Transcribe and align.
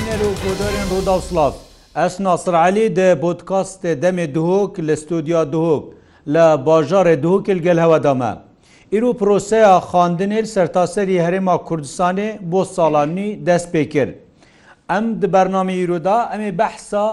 بینەر 0.00 0.22
و 0.30 0.32
کۆدارێن 0.44 0.86
ڕوودا 0.92 1.14
و 1.18 1.24
سلااف 1.28 1.54
ئەس 1.98 2.14
ناسرعالی 2.26 2.86
دە 2.98 3.08
بۆتکاستێ 3.24 3.92
دەمێ 4.02 4.26
دهۆک 4.36 4.74
لە 4.88 4.94
ستودیا 5.02 5.42
دهۆک 5.54 5.84
لە 6.34 6.46
باژارێ 6.66 7.14
دهۆکل 7.24 7.58
گەل 7.66 7.78
هەوەدامە 7.84 8.32
ئیرو 8.92 9.10
پرۆسەیە 9.20 9.74
خاندنێر 9.90 10.44
سەرتاسەری 10.54 11.22
هەرێما 11.24 11.56
کوردستانێ 11.68 12.28
بۆ 12.50 12.60
ساڵانی 12.76 13.28
دەست 13.46 13.68
پێکرد 13.74 14.12
ئەم 14.90 15.04
دی 15.20 15.28
بەرنامی 15.34 15.76
ئیرودا 15.80 16.18
ئەمێ 16.32 16.50
بەحسا 16.60 17.06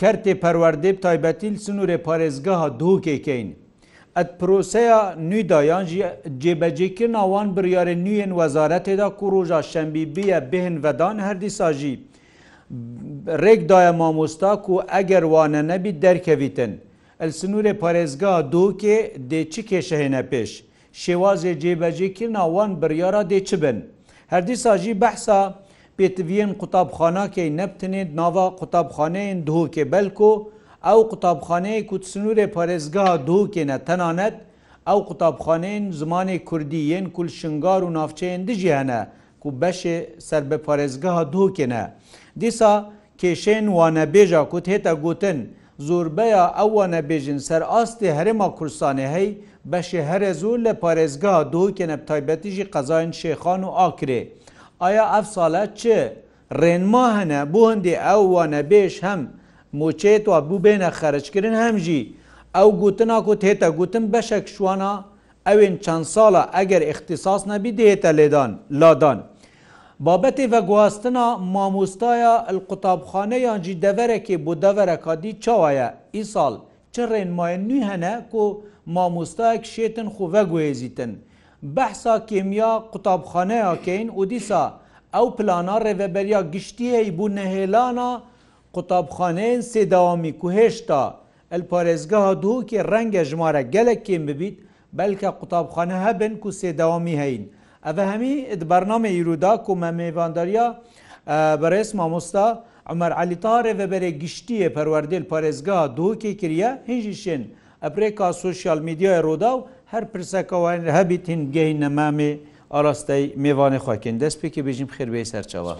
کەرتێ 0.00 0.32
پەروەردێب 0.42 0.96
تایبەتیل 1.04 1.54
سنوورێ 1.64 1.98
پارێزگەها 2.06 2.68
دهۆکێکین 2.80 3.48
ئەت 4.18 4.30
پرۆسەیە 4.40 4.98
نویدایان 5.30 5.84
جێبەجێکردن 6.42 7.14
ئەوان 7.22 7.48
بریارە 7.56 7.94
نوێن 8.06 8.32
وەزارەتێدا 8.38 9.08
کو 9.18 9.24
ڕۆژە 9.34 9.60
شەمبی 9.72 10.04
بیە 10.16 10.38
بهێن 10.50 10.76
ڤدان 10.84 11.16
هەردی 11.26 11.50
ساژی. 11.58 11.94
ڕێکدایە 13.42 13.92
مامۆستا 14.00 14.52
و 14.72 14.76
ئەگەر 14.92 15.24
وانە 15.32 15.60
نەبی 15.72 15.92
دەرکەویتن. 16.04 16.72
ئەلسنوورێ 17.22 17.72
پارێزگا 17.82 18.32
دووکێ 18.52 18.96
دێ 19.30 19.40
چ 19.52 19.54
کێشەهێنە 19.68 20.22
پێش. 20.30 20.50
شێوازێ 21.02 21.52
جێبەجێکردن 21.62 22.34
ئەوان 22.42 22.70
بریارە 22.80 23.22
دێ 23.30 23.40
چ 23.48 23.50
بن. 23.62 23.78
هەردی 24.32 24.56
ساژی 24.64 24.94
بەحسا، 25.02 25.40
پێتڤێن 25.98 26.50
قوتابخانەکەی 26.60 27.54
نەبتنێت 27.58 28.10
ناوا 28.18 28.46
قوتابخانەیەن 28.60 29.38
دووکێ 29.46 29.84
بەلکۆ، 29.92 30.32
ئەو 30.90 31.00
قوتابخانەیە 31.10 31.82
کوتسنوورێ 31.90 32.46
پارێزگا 32.56 33.06
دووکێنە 33.28 33.76
تەنانەت 33.86 34.36
ئەو 34.88 34.98
قوتابخانەین 35.08 35.84
زمانی 36.00 36.38
کوردی 36.48 36.82
یەن 36.92 37.06
کول 37.16 37.28
شنگار 37.38 37.80
و 37.84 37.90
ناافچەیەن 37.96 38.40
دژی 38.48 38.74
هەنە 38.78 39.00
کو 39.42 39.48
بەشێ 39.60 39.98
سەر 40.28 40.42
بە 40.50 40.58
پارێزگا 40.66 41.12
دووکێنە 41.34 41.82
دیسا 42.40 42.74
کێشێن 43.20 43.66
وانەبێژە 43.78 44.42
کوت 44.50 44.64
هێتە 44.72 44.92
گوتن 45.04 45.40
زۆربەیە 45.86 46.44
ئەوانە 46.58 47.00
بێژن 47.08 47.40
سەر 47.48 47.62
ئاستی 47.72 48.14
هەرێما 48.16 48.48
کورسانێ 48.58 49.06
هەی 49.14 49.28
بەشێ 49.70 50.02
هەرە 50.10 50.30
زۆر 50.40 50.58
لە 50.66 50.72
پارێزگا 50.82 51.34
دووکێنە 51.52 51.96
تایبەتیژی 52.08 52.70
قەزایین 52.74 53.12
شێخان 53.20 53.62
و 53.64 53.70
ئاکرێ 53.80 54.20
ئایا 54.82 55.04
ئەف 55.14 55.26
ساڵە 55.34 55.64
چه 55.80 55.96
ڕێنما 56.60 57.06
هەنە 57.18 57.40
بۆ 57.52 57.60
هەندێ 57.70 57.94
ئەوانە 58.06 58.60
بێش 58.70 58.96
هەم 59.06 59.22
موچێت 59.80 60.24
و 60.32 60.34
بوو 60.48 60.62
بێنە 60.64 60.90
خەرجکردن 61.00 61.54
هەمژی 61.64 62.02
ئەو 62.56 62.68
گوتنا 62.80 63.18
و 63.28 63.34
تێتە 63.42 63.68
گوتم 63.78 64.04
بەشێک 64.14 64.46
شوانە 64.54 64.92
ئەوێن 65.46 65.74
چەند 65.84 66.06
ساڵە 66.14 66.42
ئەگەر 66.56 66.82
اختیساس 66.92 67.42
نەبی 67.52 67.72
دێتە 67.80 68.10
لێدان 68.18 68.50
لادان. 68.80 69.18
بابەتی 70.04 70.50
ڤگواستنا 70.52 71.26
مامۆستایە 71.54 72.34
القوتابخانەیان 72.52 73.58
جی 73.64 73.74
دەڤەرێکی 73.82 74.36
بۆ 74.44 74.52
دەڤەرەکدی 74.62 75.32
چاوایە 75.44 75.88
ئیساڵ 76.16 76.54
چ 76.92 76.94
ڕێنمایە 77.10 77.58
نوی 77.68 77.80
هەنە 77.90 78.14
و 78.38 78.42
مامۆستایەک 78.94 79.64
شێتن 79.74 80.08
خوڤەگوێزیتن. 80.14 81.12
بەحسا 81.76 82.14
کێمیا 82.28 82.72
قوتابخانەیەکەین 82.92 84.08
و 84.18 84.22
دیسا 84.32 84.64
ئەو 85.14 85.26
پلانە 85.36 85.76
ڕێڤەبەریا 85.84 86.40
گشتیەی 86.54 87.10
بوو 87.16 87.28
نەهێلانە 87.38 88.10
قوتابخانەیەن 88.76 89.62
سێداوامی 89.72 90.32
کو 90.40 90.46
هێشتا 90.58 91.02
ئەل 91.52 91.62
پارێزگەها 91.70 92.32
دووکێ 92.42 92.80
ڕەنگە 92.92 93.22
ژمارە 93.30 93.62
گەلک 93.74 94.00
کێم 94.06 94.22
ببیت 94.30 94.56
بەلکە 94.98 95.28
قوتابخانە 95.40 95.96
هەبن 96.06 96.32
کو 96.42 96.48
سێداوامی 96.60 97.16
هەین. 97.22 97.44
ئەە 97.86 98.02
هەمی 98.12 98.34
بەرنامە 98.70 99.10
ئیرودا 99.16 99.52
کومە 99.66 99.90
میێڤانداریا 99.98 100.66
بەڕێز 101.62 101.88
مامۆستا 101.98 102.48
ئەمەەر 102.88 103.12
علیتارێ 103.20 103.72
بەبەرێ 103.80 104.10
گشتیە 104.22 104.68
پەروەردێل 104.76 105.24
پارێزگا 105.32 105.78
دووکێ 105.96 106.32
کریە 106.40 106.70
هێژی 106.90 107.16
شن 107.22 107.42
ئەپرێکا 107.84 108.28
سوسیال 108.44 108.80
میدیای 108.88 109.20
ڕۆدا 109.26 109.52
و 109.56 109.64
هەر 109.92 110.04
پرسەکەوان 110.12 110.80
هەبیتین 110.96 111.40
گەین 111.54 111.76
نەمامێ 111.84 112.32
ئاراستەی 112.76 113.24
میێوانی 113.42 113.80
خواکەین 113.84 114.16
دەست 114.24 114.38
پێکی 114.42 114.62
بژیم 114.68 114.88
خێربێ 114.96 115.22
سەرچەوە 115.32 115.72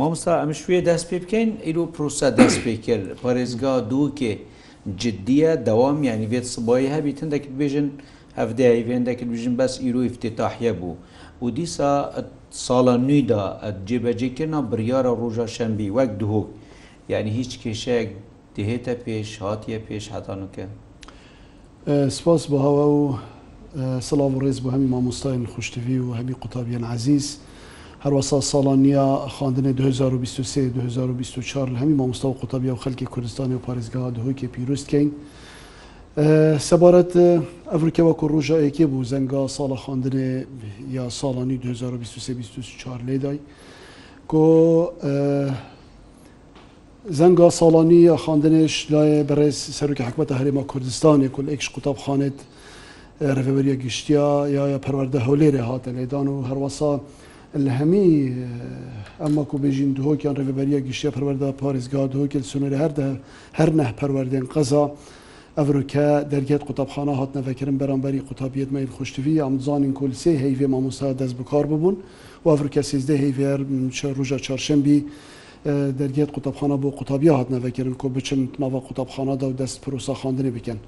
مامستا 0.00 0.32
ئەمە 0.42 0.54
شوێ 0.62 0.78
دەست 0.90 1.06
پێ 1.10 1.18
بکەین 1.24 1.50
ئیرو 1.66 1.84
پرۆسە 1.94 2.28
دەست 2.40 2.58
پێ 2.64 2.74
کرد 2.86 3.06
پارێزگا 3.22 3.74
دووکێ 3.90 4.32
جددیە 5.02 5.52
دەوام 5.68 5.96
یانی 6.10 6.26
بێت 6.32 6.46
سبایی 6.54 6.88
هەبی 6.94 7.12
تندەکرد 7.18 7.52
بێژن 7.60 7.88
هەفتەیە 8.38 8.82
وێندەکرد 8.88 9.30
بژین 9.34 9.54
بەس 9.60 9.74
ئیرو 9.84 10.00
افتتاحە 10.08 10.72
بوو 10.80 10.96
و 11.44 11.50
دیسا 11.58 11.92
ساڵە 12.66 12.94
نویدا 13.06 13.44
جێبەجێکردنا 13.88 14.60
بریارە 14.70 15.12
ڕۆژە 15.20 15.46
شەمبی 15.56 15.88
وەک 15.96 16.10
دوهۆک 16.20 16.48
یعنی 17.12 17.30
هیچ 17.38 17.52
کێشەیەک 17.62 18.08
دهێتە 18.54 18.94
پێش 19.04 19.28
هااتە 19.42 19.72
پێش 19.86 20.04
هەتانوکە 20.14 20.64
سپاس 22.16 22.42
بەهاوە 22.50 22.86
و 22.98 23.00
سلااو 23.76 24.38
ڕێز 24.40 24.60
بۆ 24.62 24.70
هەمی 24.70 24.86
مامۆستاین 24.94 25.46
خوشتوی 25.46 25.98
و 25.98 26.14
هەمی 26.14 26.32
قوتابیان 26.40 26.84
عزیز 26.84 27.38
هەروەسا 28.04 28.38
ساڵانیا 28.54 29.26
خواندنە 29.28 29.72
2023 29.78 30.68
2024 30.68 31.68
لە 31.74 31.78
هەمی 31.82 31.94
مامۆستا 31.98 32.26
و 32.28 32.32
قوتابی 32.34 32.68
و 32.70 32.76
خەلکی 32.76 33.02
کوردستانی 33.04 33.54
و 33.54 33.58
پارێزگا 33.58 34.14
دهۆکێ 34.14 34.44
پیرروستکەین 34.54 35.08
سەبارەت 36.70 37.12
ئەفریکەوەکو 37.72 38.26
ڕۆژایەکێ 38.32 38.82
بوو 38.86 39.04
زەنگا 39.04 39.48
ساڵە 39.58 39.76
خواندنێ 39.76 40.46
یا 40.90 41.08
ساڵانی 41.10 41.58
2024 41.58 42.98
لێدای 43.06 43.38
کۆ 44.30 44.44
زەنگا 47.12 47.50
ساڵانی 47.60 47.92
یا 48.10 48.16
خواندنێش 48.16 48.74
لایە 48.92 49.24
بەڕێز 49.28 49.56
سەرکی 49.78 50.02
حکوەتە 50.08 50.32
هەرێمە 50.40 50.62
کوردستانی 50.70 51.28
کل 51.28 51.46
ئەش 51.48 51.68
قوتابخانێت 51.74 52.38
ڕێبەریە 53.20 53.76
گشتیا 53.84 54.28
یا 54.54 54.78
پەروەەردە 54.84 55.20
هەولێرە 55.26 55.62
هاتە 55.70 55.90
لێدان 55.96 56.26
و 56.34 56.36
هەروەسا 56.48 56.92
لە 57.64 57.70
هەمی 57.78 58.08
ئەمە 59.22 59.40
و 59.54 59.58
بێژین 59.62 59.90
دهۆکیان 59.98 60.34
ڕێبەریە 60.38 60.80
گشتە 60.88 61.10
پەروەەردە 61.14 61.48
پارێزگا 61.60 62.02
دهۆکیل 62.12 62.44
سونەرە 62.50 62.76
هەردە 62.82 63.06
هەر 63.58 63.70
نەح 63.78 63.90
پەروەردێن 63.98 64.44
قەزا. 64.54 64.84
ئەڤروکە 65.58 66.08
دەرگێت 66.32 66.62
قوتابخانە 66.68 67.14
هات 67.20 67.30
نەفەکردن 67.36 67.76
بەرامبەری 67.80 68.20
قوتابیت 68.28 68.68
مەیل 68.76 68.90
خوشتوی 68.96 69.38
ئەمزانین 69.44 69.92
کلسێ 70.00 70.32
هەیوێ 70.44 70.66
مامۆسا 70.74 71.08
دەست 71.20 71.34
بکار 71.40 71.64
ببوون 71.70 71.96
و 72.44 72.46
ئەڤروکە 72.52 72.82
سیزدە 72.90 73.14
هەیڤێر 73.24 73.60
ڕژە 74.18 74.38
چارشەمبی 74.46 74.98
دەرگێت 76.00 76.30
قوتابخانە 76.34 76.76
بۆ 76.82 76.88
قوتابی 76.98 77.28
هات 77.38 77.48
نەفەکردن 77.54 77.94
کۆ 78.00 78.06
بچن 78.16 78.40
ناوە 78.62 78.80
قوتابخانەدا 78.88 79.46
و 79.50 79.54
دەست 79.60 79.76
پرۆسا 79.82 80.14
خاندنی 80.22 80.52
بکەن. 80.56 80.78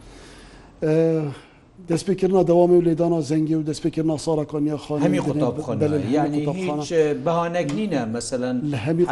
دەستپێکردنا 1.89 2.43
دەوامی 2.49 2.77
و 2.81 2.81
لێدانا 2.87 3.21
زەنگی 3.31 3.55
و 3.61 3.65
دەستپێکردنا 3.69 4.17
ساڕەکانیا 4.27 4.77
خان 4.85 5.01
هەمی 5.05 5.21
قوتابخۆن 5.29 5.77
ینی 6.19 6.41
هیچ 6.57 6.93
بەهانەك 7.25 7.69
نینە 7.79 8.03
مەمثلەن 8.13 8.57
لە 8.73 8.79
هەمی 8.87 9.05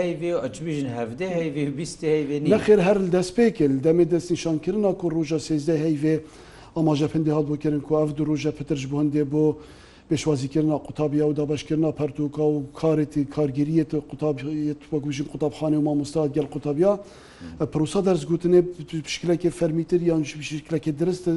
هەیێ 0.00 0.32
ئەچبیژن 0.44 0.86
هەفتێ 0.98 1.26
هەیێ 1.36 1.70
بیست 1.80 2.00
هەیێ 2.04 2.38
نەخێر 2.54 2.78
هەر 2.88 2.98
دەستپێکل 3.16 3.72
دەمێ 3.84 4.04
دەستنیشانکردنا 4.14 4.88
و 4.92 4.96
ڕۆژە 5.14 5.38
سێزدە 5.48 5.74
هەیێ 5.84 6.14
ئەماژە 6.76 7.06
پندی 7.12 7.30
هاات 7.34 7.46
بۆکردن 7.50 7.82
و 7.90 7.94
ئەف 8.00 8.10
ڕۆژە 8.28 8.50
پترش 8.58 8.82
بۆندێ 8.92 9.22
بۆ 9.32 9.44
پێشوازیکردنا 10.10 10.76
قوتابیا 10.86 11.24
و 11.28 11.32
دابشکردنا 11.38 11.90
پەرتوکە 11.98 12.42
و 12.54 12.56
کارێتی 12.80 13.22
کارگیریەت 13.36 13.90
قوتابیت 14.10 14.80
وەگوژین 14.92 15.26
قوتابخانە 15.32 15.76
و 15.80 15.82
مامۆستاد 15.88 16.30
گەل 16.36 16.48
قوتابیا 16.54 16.92
پرۆسا 17.72 18.00
دەرزگوتنێ 18.08 18.60
پشکلەکە 19.06 19.48
فەرمیتر 19.58 20.00
یان 20.10 20.22
شکلەکە 20.50 20.92
درستە 21.00 21.34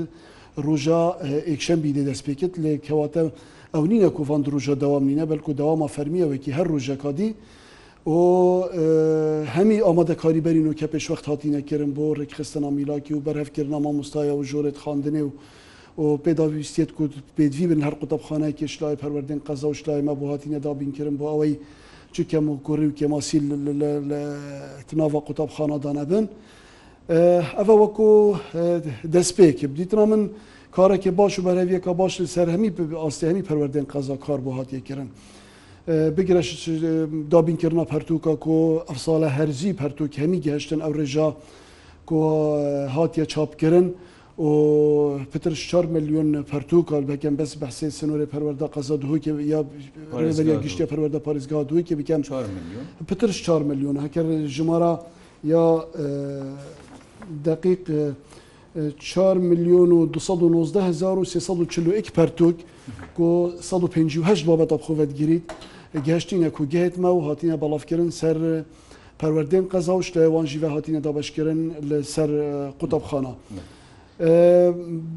ڕۆژە 0.65 1.01
ئێکشەمبی 1.49 1.91
دێ 1.95 2.03
دەستپێکت 2.09 2.53
لێ 2.63 2.73
کەواتە 2.85 3.21
ئەو 3.73 3.83
نینە 3.91 4.09
کوڤان 4.15 4.41
ڕژە 4.53 4.75
داوام 4.83 5.03
نینە 5.09 5.25
بەلکو 5.31 5.51
داوامە 5.59 5.87
فەرمیەوەکی 5.95 6.51
هەر 6.57 6.67
ڕژەکادی 6.73 7.29
و 8.09 8.13
هەمی 9.55 9.79
ئامادەکاری 9.85 10.41
بەرین 10.45 10.67
و 10.67 10.73
کە 10.79 10.87
پێشوەخت 10.93 11.25
هاتیینەکردن 11.31 11.91
بۆ 11.97 12.05
ڕێکخستنا 12.19 12.69
میلاکی 12.77 13.13
و 13.15 13.23
بەرهفکردنامە 13.27 13.91
مستایە 13.99 14.33
و 14.37 14.43
ژۆرت 14.51 14.77
خاندنێ 14.83 15.21
و 15.27 15.31
و 16.01 16.17
پێداویستێت 16.25 16.91
کوت 16.97 17.13
پێدوی 17.37 17.65
بن 17.71 17.81
هەر 17.85 17.95
قوتابخانای 18.01 18.53
کێشلای 18.59 18.95
پەروەردن 19.01 19.39
قەزە 19.47 19.65
و 19.71 19.75
شلایمە 19.79 20.13
بۆ 20.19 20.25
هاتیینە 20.31 20.59
دابینکردن 20.65 21.15
بۆ 21.19 21.25
ئەوەی 21.33 21.53
چکەم 22.15 22.45
و 22.51 22.55
کوڕی 22.65 22.87
و 22.89 22.97
کێماسی 22.99 23.37
تناوە 24.89 25.19
قوتابخانە 25.27 25.77
دانەبن. 25.85 26.25
ئەە 27.11 27.73
وەکو 27.81 28.09
دەستپێکی 29.15 29.67
بدیتنا 29.71 30.05
من 30.11 30.21
کارێکی 30.77 31.11
باش 31.19 31.39
و 31.39 31.41
بەرەویەکە 31.47 31.91
باش 31.99 32.13
سەررهەمی 32.35 32.69
ئاستیانی 33.03 33.43
پەروەردەن 33.49 33.85
قەزا 33.93 34.15
کار 34.25 34.39
بۆ 34.45 34.51
هاتیەکردن. 34.59 35.09
بگرە 36.15 36.41
دابینکردنا 37.33 37.85
پەرتوکە 37.93 38.33
کۆ 38.45 38.55
ئەفساە 38.89 39.29
هەرزی 39.37 39.71
پەرتوک 39.81 40.13
هەمی 40.23 40.39
گەشتن 40.47 40.79
ئەو 40.85 40.93
ڕێژا 40.97 41.27
کۆ 42.09 42.19
هاتیە 42.95 43.25
چاپکردن 43.33 43.87
و 44.47 44.49
پتر 45.31 45.53
4 45.55 45.85
میلیۆن 45.85 46.43
پەرتوکال 46.51 47.03
بکەم 47.09 47.35
بەس 47.37 47.51
بەسی 47.59 47.89
سنووری 47.99 48.25
پەروەەردە 48.33 48.67
قەزە 48.75 48.91
دوکی 49.03 49.33
یا 49.53 49.59
گشتی 50.65 50.85
پەروەەردە 50.85 51.19
پارێزگا 51.27 51.63
دوکی 51.67 51.95
بکەم 51.95 52.21
پتر 53.09 53.27
4 53.31 53.63
میلیۆن 53.63 53.95
هەکە 54.05 54.21
ژمارە 54.57 54.93
یا 55.43 55.87
دقیق 57.45 58.13
چهار 58.99 59.37
میلیۆن 59.37 59.91
و 59.91 60.05
2340 60.05 62.01
پەرتوک 62.01 62.55
و 63.19 63.21
1950 63.21 64.43
بابەت 64.45 64.71
ئەخۆەت 64.73 65.13
گیریت 65.19 65.41
گەشتینە 66.07 66.49
کوگەهێت 66.57 66.97
ما 66.99 67.13
و 67.15 67.21
هاتیینە 67.27 67.57
بەڵافکردن 67.61 68.09
سەر 68.09 68.63
پەروەردەم 69.21 69.65
قەزا 69.73 69.93
و 69.99 70.01
شتەوانژی 70.07 70.59
بە 70.63 70.67
هاتیینە 70.75 71.01
دابشکردن 71.05 71.59
لە 71.89 71.97
سەر 72.15 72.29
قوتابخانە. 72.79 73.33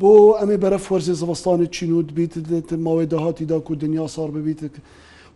بۆ 0.01 0.15
ئەمێ 0.41 0.57
بەرە 0.63 0.79
فەرزی 0.89 1.15
زەوەستانی 1.21 1.69
چینوت 1.77 2.09
بیت 2.17 2.69
ماوەی 2.87 3.07
داهاتیدا 3.13 3.57
و 3.71 3.75
دنیا 3.83 4.07
ساار 4.07 4.31
ببیت 4.31 4.61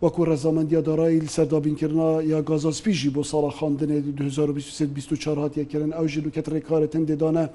وەکو 0.01 0.25
ڕێزامەندیا 0.29 0.81
دارایی 0.89 1.21
سەردابینکردنا 1.35 2.09
یا 2.33 2.39
گازاسپیژی 2.49 3.09
بۆ 3.15 3.21
ساڵە 3.31 3.51
خاندنێ 3.57 3.97
2024 4.17 5.37
هااتەکردن 5.43 5.91
ئەو 5.97 6.05
ژل 6.13 6.25
و 6.27 6.31
کەتڕێ 6.35 6.59
کارەتن 6.69 7.03
دێدانە 7.09 7.45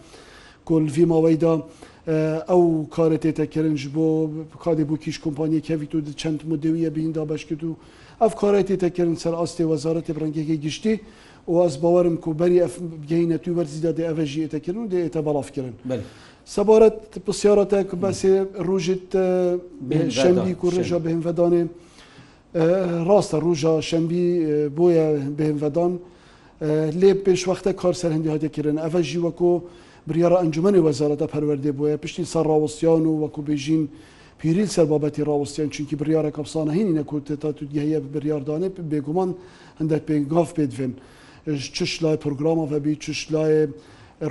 کلڤی 0.68 1.04
ماوەیدا 1.12 1.54
ئەو 2.50 2.62
کارە 2.96 3.18
تێتەکردن 3.24 3.76
بۆ 3.94 4.06
کادێ 4.64 4.84
بوو 4.88 4.98
کیش 5.04 5.16
کمپانی 5.26 5.60
کەویت 5.68 5.92
و 5.94 5.98
چەند 6.20 6.40
مدەویە 6.50 6.90
بیندا 6.96 7.22
بەشکرد 7.30 7.62
و 7.64 7.72
ئەف 8.22 8.32
کارە 8.40 8.60
تێتەکردن 8.68 9.16
سەر 9.24 9.34
ئاستی 9.40 9.64
وەزارەتی 9.72 10.12
ڕنگێکی 10.20 10.56
گشتی 10.66 10.94
واز 11.56 11.74
باوەرم 11.82 12.16
کو 12.24 12.30
بەری 12.40 12.58
گەینە 13.10 13.36
توی 13.42 13.54
وەرزیدا 13.58 13.92
دێ 13.96 14.04
ئەڤژی 14.08 14.40
ئێتەکردن 14.44 14.78
و 14.84 14.90
دێتە 14.92 15.20
بەڵافکردن. 15.26 15.74
سەبارەت 16.56 16.96
پرسیارەتە 17.26 17.78
بەسێ 18.02 18.34
ڕژت 18.68 19.10
شەمبی 20.18 20.54
کوڕێژە 20.60 20.98
بهێنڤدانێ 21.04 21.64
ڕاستە 23.08 23.36
ڕژە 23.44 23.72
شەمبی 23.88 24.24
بۆیە 24.76 25.06
بهێنڤدان 25.36 25.92
لێ 27.00 27.10
پێشوەختە 27.24 27.72
کار 27.80 27.94
سەرهندی 28.00 28.30
هاتێکردن 28.34 28.76
ئەە 28.84 29.00
ژیوەکۆ 29.10 29.52
بریاە 30.08 30.36
ئەنجومی 30.42 30.80
وەزارەتە 30.86 31.26
پەروەردێ 31.32 31.72
بۆیە 31.78 31.96
پشتی 32.02 32.24
سەر 32.32 32.44
ڕاوستیان 32.50 33.02
و 33.08 33.12
وەکو 33.24 33.40
بێژین 33.48 33.82
پیریل 34.40 34.68
سەر 34.76 34.86
بابەتی 34.92 35.22
ڕاوستیان 35.28 35.68
چونکی 35.74 35.94
بریاە 36.00 36.30
کەپسانە 36.36 36.72
هینی 36.78 36.96
نەکوتێتا 36.98 37.50
تو 37.56 37.62
دیهەیە 37.72 37.98
بریاردانێ 38.14 38.68
بێگومان 38.90 39.30
هەندێک 39.80 40.02
پێنگاف 40.08 40.48
پێدوێن 40.56 40.92
چش 41.76 41.92
لای 42.02 42.16
پرۆگرامە 42.24 42.64
بەبی 42.72 42.94
چش 43.04 43.20
لای 43.32 43.54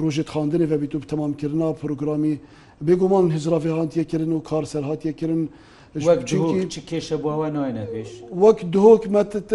ڕۆژێت 0.01 0.29
خاندنی 0.33 0.67
بەبییت 0.71 0.93
و 0.95 1.05
تەمامکردنا 1.11 1.69
پرۆگرامی 1.81 2.35
بێگومان 2.87 3.25
هزراافهاتیەکردن 3.35 4.31
و 4.37 4.39
کار 4.49 4.63
سەرهاتیەکردن 4.73 5.41
و 5.45 5.49
کێشە 6.89 7.15
بووەوە 7.23 7.49
نوێنە 7.55 7.83
پێش 7.93 8.09
وەک 8.43 8.59
دهۆکمەتت 8.73 9.49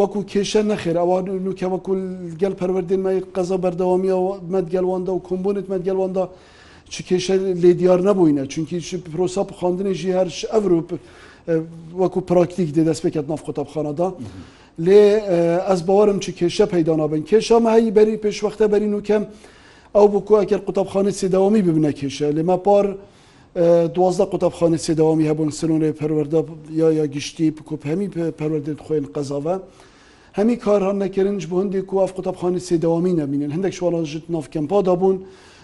وەکو 0.00 0.20
کێشە 0.32 0.60
نەخێر 0.70 0.96
ئەوان 1.02 1.26
نوکە 1.46 1.66
وەکو 1.74 1.92
گەل 2.40 2.54
پەروەردێنمای 2.60 3.18
قەزە 3.34 3.56
بەردەوامیەوە 3.64 4.32
مەدگەلواندا 4.54 5.10
و 5.16 5.20
کۆمبونت 5.28 5.66
مەدگەلواندا 5.72 6.24
چ 6.92 6.94
کێشە 7.08 7.34
لێ 7.62 7.72
دیار 7.80 8.00
نەبووینە 8.08 8.42
چونکی 8.52 8.76
پرۆسا 9.12 9.42
بخواندنێژی 9.50 10.10
هەرش 10.18 10.38
ئەوروپ 10.52 10.88
وەکو 12.00 12.20
پراکتیک 12.30 12.68
دێ 12.76 12.82
دەست 12.88 13.00
پێکات 13.04 13.26
ناف 13.30 13.40
قوتابخانەدا 13.48 14.08
لێ 14.86 15.02
ئەس 15.68 15.80
باوارم 15.88 16.18
چ 16.24 16.26
کێشە 16.38 16.66
پەیدانابن 16.74 17.22
کێشەمە 17.30 17.70
هەیی 17.76 17.94
بەری 17.96 18.16
پێشوەختە 18.24 18.64
بەرین 18.72 18.94
و 18.98 19.00
کەم 19.08 19.22
ئەو 19.96 20.06
بکو 20.14 20.34
ئەکرد 20.40 20.62
قوتابخانە 20.68 21.12
سێداوامی 21.20 21.62
ببنە 21.66 21.92
کێشە 22.00 22.28
لێمە 22.36 22.58
پار. 22.66 22.86
دوازدە 23.96 24.24
قوتابخانە 24.32 24.78
سێداوامی 24.86 25.24
هەبوون 25.30 25.50
سنوورێ 25.60 25.90
پەروەەردە 26.00 26.40
یا 26.80 26.88
یا 26.98 27.06
گشتی 27.14 27.48
بکوپ 27.56 27.82
هەمی 27.90 28.08
پەروەردت 28.38 28.78
خۆێن 28.86 29.06
قەزاوە 29.14 29.54
هەمی 30.38 30.56
کاران 30.64 30.96
نەکردنج 31.04 31.42
بۆ 31.50 31.54
هەندێک 31.62 31.84
کوواف 31.90 32.10
قوتابخانە 32.16 32.60
سێداوامی 32.68 33.14
نەبینن 33.20 33.50
هەندێک 33.56 33.74
شوواژت 33.78 34.24
نافکەمپادا 34.34 34.94
بوون 35.00 35.16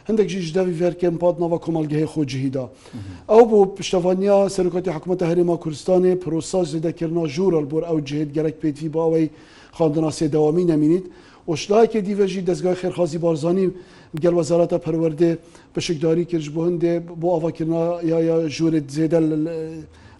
هەندێک 0.08 0.28
ژیش 0.32 0.48
داوی 0.56 0.74
ڤەرکەم 0.80 1.14
پادناوە 1.22 1.58
کۆمەلگەهەیە 1.64 2.08
خۆجیهیدا 2.14 2.64
ئەو 3.32 3.42
بۆ 3.50 3.58
پشتەوانیا 3.78 4.36
سەرکاتی 4.56 4.90
حکوومەتە 4.96 5.24
هەرێما 5.30 5.56
کوردستانی 5.62 6.12
پرۆسا 6.22 6.60
زیدەکردنا 6.72 7.24
ژوورل 7.34 7.66
بۆر 7.72 7.82
ئەو 7.88 7.98
جهێت 8.08 8.30
گەرەک 8.36 8.56
پێتی 8.62 8.88
باوەی 8.94 9.26
خاندنا 9.76 10.10
سێداوامی 10.18 10.64
نەمینیت. 10.72 11.06
ئۆشلاکێ 11.50 11.98
دیڤژی 12.08 12.40
دەستگای 12.48 12.76
خێرخوازی 12.82 13.18
بارزانانی 13.24 13.66
گەل 14.22 14.34
وەزارەتە 14.38 14.76
پەروەردێ 14.84 15.30
بەشکداری 15.74 16.24
کرد 16.30 16.46
بۆ 16.54 16.60
هەندێ 16.68 16.92
بۆ 17.20 17.28
ئاواکردنا 17.34 17.84
یا 18.10 18.18
یا 18.28 18.36
ژورێت 18.56 18.86
زێدە 18.96 19.18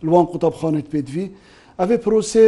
لوان 0.07 0.25
قوتابخانێت 0.33 0.87
پێدوی 0.93 1.27
ئەێ 1.81 1.97
پرۆسێ 2.05 2.47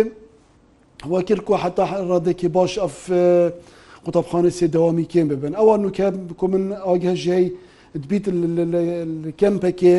واکرد 1.13 1.43
کو 1.49 1.55
حتا 1.63 1.85
ڕادێکی 2.11 2.49
باش 2.57 2.73
ئەف 2.85 2.97
قوتابخانە 4.07 4.51
سێ 4.59 4.67
دەوامی 4.75 5.07
کێم 5.13 5.27
ببن 5.33 5.53
ئەوان 5.61 5.81
نوکە 5.85 6.07
کو 6.39 6.45
من 6.53 6.63
ئاگەژەی 6.87 7.45
دبیت 8.03 8.25
کەمپەکێ 9.41 9.97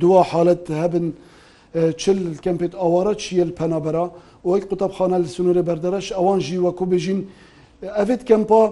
دو 0.00 0.10
حالت 0.30 0.62
هەبن 0.82 1.06
چل 2.00 2.18
کەمپێت 2.44 2.72
ئاوارە 2.80 3.14
چیە 3.22 3.44
پەنابەرە 3.58 4.04
وەک 4.50 4.64
قوتابخانە 4.70 5.16
لە 5.22 5.28
سنوورە 5.34 5.62
بەردەرەش 5.68 6.06
ئەوان 6.16 6.40
ژی 6.46 6.58
وەکو 6.66 6.84
بژین 6.92 7.20
ئەێت 8.00 8.22
کەمپا 8.28 8.62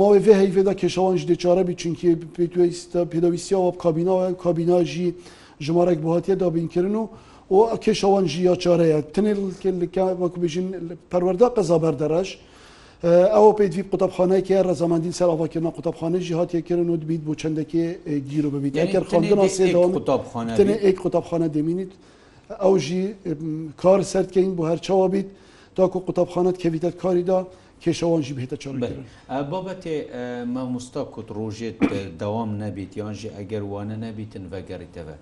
ماوەی 0.00 0.20
vê 0.26 0.32
heyvê 0.40 0.62
de 0.68 0.74
kêşawan 0.80 1.14
ji 1.20 1.24
dêçare 1.30 1.64
bî 1.68 1.74
çinkî 1.82 2.10
pêwîsta 2.36 3.00
pêdawîsiya 3.12 3.58
wab 3.64 3.76
kabîna 3.84 4.14
ve 4.28 4.36
kabîna 4.44 4.78
jî 4.92 5.08
ji 5.64 5.72
marek 5.78 6.00
bihatiye 6.04 6.36
dabînkirin 6.40 6.94
û 6.96 7.02
û 7.50 7.58
kêşawan 7.86 8.24
jî 8.32 8.42
ya 8.42 8.54
çare 8.62 8.86
ye 8.86 9.00
tinêbêjin 9.14 10.66
perwerda 11.10 11.46
qeza 11.56 11.78
berdereş 11.86 12.28
ew 13.38 13.48
pê 13.58 13.66
vî 13.76 13.82
qutabxaneke 13.92 14.58
rezamendîn 14.70 15.10
seravakirna 15.20 15.70
qutabxane 15.78 16.20
jî 16.20 16.34
hatiye 16.40 16.62
kirin 16.68 16.88
û 16.94 17.00
dibît 17.02 17.22
bû 17.28 17.32
çendekê 17.42 17.84
e, 18.12 18.18
gîro 18.30 18.48
bibît 18.54 18.76
eker 18.78 19.02
xandina 19.10 19.44
sêdawam 19.58 19.90
tenê 20.58 20.74
ek 20.90 20.96
qutabxane 21.04 21.48
demînît 21.54 21.92
ew 22.66 22.78
jî 22.80 23.04
e, 23.26 23.30
kar 23.76 24.00
serkeyin 24.02 24.58
bu 24.58 24.68
her 24.68 24.78
çawa 24.82 25.08
bît 25.14 25.26
da 25.76 25.86
ku 25.90 25.98
qutabxanet 26.06 26.56
kevîtet 26.62 26.96
karî 27.02 27.26
da 27.26 27.44
کێشەوەژی 27.82 28.34
بهێتە 28.36 28.56
چۆن 28.62 28.74
بابەتێ 29.52 29.96
مامۆستا 30.54 31.02
کوت 31.14 31.28
ڕۆژێت 31.38 31.78
داوام 32.22 32.50
نەبیت 32.62 32.92
یانژی 33.00 33.28
ئەگەر 33.36 33.62
وانە 33.72 33.96
نەبیتن 34.06 34.44
بەگەڕیتەوە. 34.52 35.16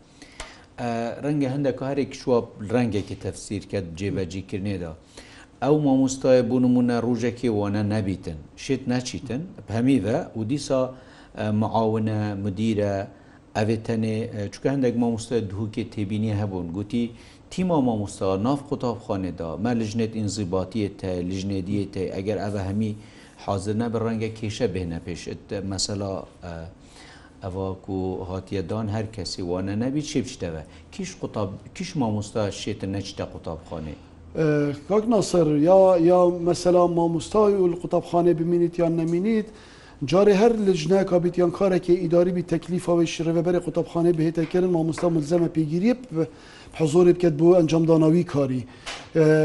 ڕەنگە 1.24 1.48
هەندێک 1.54 1.78
هەرێک 1.90 2.10
شووە 2.20 2.38
ڕەنگێکی 2.72 3.16
تەفسیرکەت 3.24 3.86
جێبەجیکردنێدا. 3.98 4.93
ئەو 5.64 5.76
مامۆستایە 5.86 6.43
بوونممونە 6.48 6.96
ڕوژێکی 7.06 7.48
وانە 7.58 7.82
نەبیتن 7.94 8.38
شێت 8.64 8.82
ناچیتن 8.90 9.43
هەمیدە 9.76 10.17
و 10.38 10.40
دیسا 10.50 10.81
معاونە 11.60 12.19
مدیرە 12.44 12.94
ئەوێتەنێ 13.56 14.17
چکە 14.52 14.69
هەندێک 14.74 14.94
مامۆستای 15.02 15.40
دووکێ 15.50 15.84
تێبینی 15.93 16.32
هەبوون 16.40 16.67
گوتی 16.76 17.05
تیما 17.55 17.79
مامۆستا 17.89 18.29
ناف 18.46 18.61
قوتابخانێدا 18.70 19.49
مە 19.65 19.70
لژنێت 19.81 20.13
ئینزیباتیەتە 20.19 21.08
لژنێدیەتە 21.31 22.03
ئەگەر 22.17 22.39
ئەوە 22.44 22.61
هەمی 22.69 22.93
حاضر 23.44 23.75
نەبە 23.82 23.99
ڕەنگە 24.06 24.31
کێشە 24.39 24.67
بهێنە 24.73 24.99
پێشت 25.06 25.44
مەسەلا 25.70 26.13
ئەواکو 27.44 27.99
هاتیەدان 28.31 28.87
هەر 28.94 29.06
کەسی 29.17 29.43
وانە 29.51 29.75
نەبی 29.82 30.03
چێ 30.11 30.19
بچتەوە 30.27 30.63
کیش 31.77 31.91
مامۆستا 32.01 32.43
شێتە 32.61 32.87
نەچتە 32.94 33.25
قوتابخانێ 33.32 33.96
کاک 34.89 35.05
ناسەر 35.13 35.46
یا 35.69 35.79
یا 36.11 36.20
مەسەلا 36.49 36.82
مامۆستای 36.99 37.55
و 37.61 37.65
قوتابخانێ 37.82 38.32
ببینیت 38.41 38.75
یان 38.82 38.93
نەمینیت. 39.01 39.49
جارێ 40.13 40.34
هەر 40.41 40.53
لەژنای 40.67 41.05
کابییان 41.11 41.53
کارێکی 41.58 41.94
ئیداریبی 42.03 42.49
تەکلیفاوی 42.53 43.08
شرەبەری 43.15 43.58
قوتابخانەی 43.67 44.17
بهێتەکردن 44.19 44.70
مامۆستا 44.77 45.06
ملزەمە 45.17 45.49
پێگیری 45.56 45.91
حزۆری 46.81 47.12
بکەت 47.16 47.34
بۆ 47.40 47.46
ئەنجامدانەوەی 47.58 48.24
کاری 48.34 48.62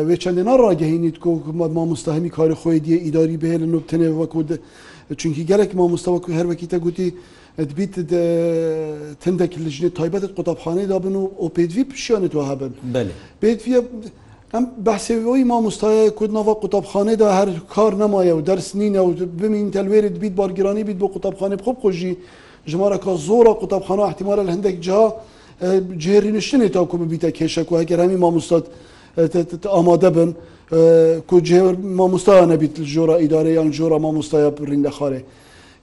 وێ 0.08 0.16
چندێنە 0.24 0.54
ڕاگەهینیت 0.64 1.18
کۆ 1.24 1.30
مامۆستاهمی 1.78 2.30
کاری 2.38 2.56
خۆی 2.62 2.80
دیە 2.86 2.98
ئیداری 3.06 3.38
بهێ 3.42 3.56
لە 3.64 3.68
نوبتنێەوە 3.74 4.26
کۆ 4.34 4.40
چونکی 5.20 5.42
گەلێک 5.50 5.72
مامۆستاوەکو 5.80 6.30
هەروەکی 6.38 6.68
تەگوتی 6.74 7.08
دەبیت 7.70 7.96
تندێک 9.24 9.54
لە 9.64 9.70
ژنێت 9.78 9.94
تایبەتت 10.00 10.32
قوتابخانەیدا 10.38 10.98
بن 11.06 11.16
و 11.22 11.24
ئۆ 11.42 11.46
پێوی 11.56 11.84
پیشیانێتەوە 11.92 12.44
هەبن 12.50 12.72
پێت 13.42 13.60
ئەم 14.54 14.66
بەسەوەی 14.86 15.44
مامۆستایە 15.52 16.04
کوردنەوە 16.20 16.54
قوتابخانەدا 16.62 17.28
هەر 17.40 17.50
کار 17.76 17.94
نمایە 18.04 18.34
و 18.38 18.42
دەرس 18.50 18.70
نینە 18.82 19.02
و 19.08 19.10
بمین 19.42 19.68
تەلوێرت 19.76 20.16
بیت 20.24 20.34
بارگرانی 20.40 20.84
بیت 20.90 20.98
بۆ 21.02 21.08
قوتابخانە 21.16 21.58
خۆ 21.66 21.70
خۆشی 21.82 22.12
ژمارەکە 22.72 23.12
زۆرە 23.28 23.52
قوتابخانە 23.62 24.04
احتیممارە 24.10 24.44
لە 24.48 24.52
هەندێک 24.56 24.78
جا 24.88 25.02
جێریشتنی 26.04 26.70
تاکوم 26.76 27.04
بیتە 27.12 27.32
کێشەک 27.38 27.68
و 27.72 27.76
هەگەرامی 27.84 28.18
مامۆستاد 28.24 28.64
ئامادە 29.76 30.10
بن 30.16 30.30
کو 31.30 31.36
مامۆستاە 32.00 32.46
نەبییت 32.52 32.76
جۆرە 32.94 33.16
ئیدارە 33.24 33.52
یان 33.58 33.70
جۆرە 33.78 33.98
مامۆستایە 34.06 34.50
ڕیندەخارێ 34.72 35.22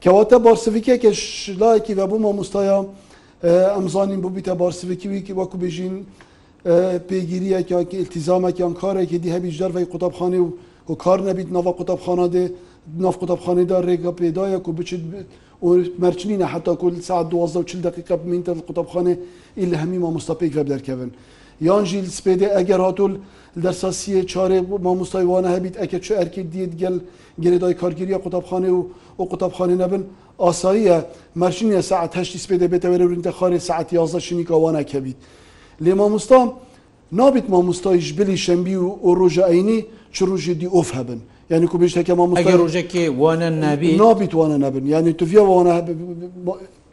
کەواتە 0.02 0.36
بارسڤیکێکە 0.46 1.10
شلایەکی 1.42 1.92
بەبوو 1.98 2.22
مامۆستایە 2.26 2.78
ئەمزانین 3.76 4.20
بوو 4.24 4.34
بیتە 4.36 4.52
بارسڤکی 4.62 5.06
ویکی 5.12 5.32
وەکو 5.38 5.56
بژین 5.62 5.94
پێگیریەکیانکە 7.08 7.96
التیزامەکیان 8.04 8.74
کارێکی 8.80 9.18
دی 9.22 9.28
هەبی 9.36 9.50
ژەرڤی 9.58 9.86
قوتابخانێ 9.92 10.40
و 10.44 10.48
و 10.90 10.94
کار 11.04 11.18
نەبییت 11.28 11.48
ناوە 11.56 11.72
قوتابخانە 11.78 12.26
دێ 12.34 12.42
ناف 13.04 13.16
قوتابخانەدا 13.20 13.78
ڕێگە 13.88 14.12
پێدایە 14.20 14.58
و 14.68 14.72
بچیت 14.78 15.02
ومرچنینە 15.62 16.44
حتا 16.52 16.72
کل 16.82 17.00
ساعت 17.08 17.26
12 17.28 17.90
دقیقه 17.90 18.14
بمینتە 18.22 18.48
قوتابخانە 18.68 19.12
ئیل 19.58 19.74
هەمیمە 19.74 20.18
مستەپێک 20.18 20.52
وەب 20.56 20.68
دەرکەون. 20.72 21.10
یان 21.60 21.84
ژیل 21.88 22.06
سپێدە 22.18 22.48
ئەگەر 22.56 22.80
هاتول 22.86 23.12
دەرساسیە 23.64 24.22
چارێ 24.32 24.58
مامۆستایوانە 24.84 25.48
هەبیت 25.56 25.74
ئەکە 25.80 25.98
چ 26.04 26.06
ئەرکی 26.18 26.42
دیت 26.52 26.72
گەل 26.82 26.96
گەێدای 27.42 27.74
کارگیریە 27.80 28.18
قوتابخانێ 28.24 28.70
و 28.78 28.80
و 29.18 29.22
قوتابخانە 29.30 29.74
نەبن 29.82 30.02
ئاساییە 30.42 30.98
مەرشینە 31.40 31.80
ساعت 31.90 32.10
هەشتی 32.18 32.38
سپێدە 32.44 32.66
بێتەوەرە 32.72 33.04
ورینتە 33.06 33.32
خارێ 33.38 33.58
ساعت 33.68 33.88
یازە 33.98 34.18
شنیکەوانە 34.28 34.82
کەبیت. 34.92 35.18
لێ 35.84 35.92
مامۆستا 36.00 36.40
نابیت 37.18 37.46
مامۆستایش 37.52 38.06
بلی 38.18 38.36
شەمبی 38.44 38.76
و 38.84 38.88
ئۆ 39.04 39.10
ڕۆژە 39.20 39.44
ئەینی 39.50 39.78
چ 40.14 40.16
ڕژێ 40.30 40.54
دی 40.60 40.68
ئۆف 40.76 40.88
هەبن. 40.98 41.20
ینی 41.50 41.66
کو 41.70 41.76
بشتێکە 41.82 42.12
ڕژێکی 42.62 43.06
وانە 43.22 43.48
نبی 43.64 43.90
نابیتوانە 44.02 44.56
نبن 44.64 44.82
ینی 44.94 45.12
توفیەوانە 45.20 45.74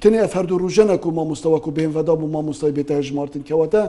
تنێ 0.02 0.20
هەردوو 0.34 0.58
ڕژەنە 0.66 0.96
و 1.08 1.10
مامۆستاوەکو 1.18 1.70
بێنڤدا 1.78 2.14
بوو 2.20 2.30
مامۆستای 2.36 2.72
بێتە 2.78 2.94
ژمارتن 3.08 3.44
کەواتە 3.50 3.82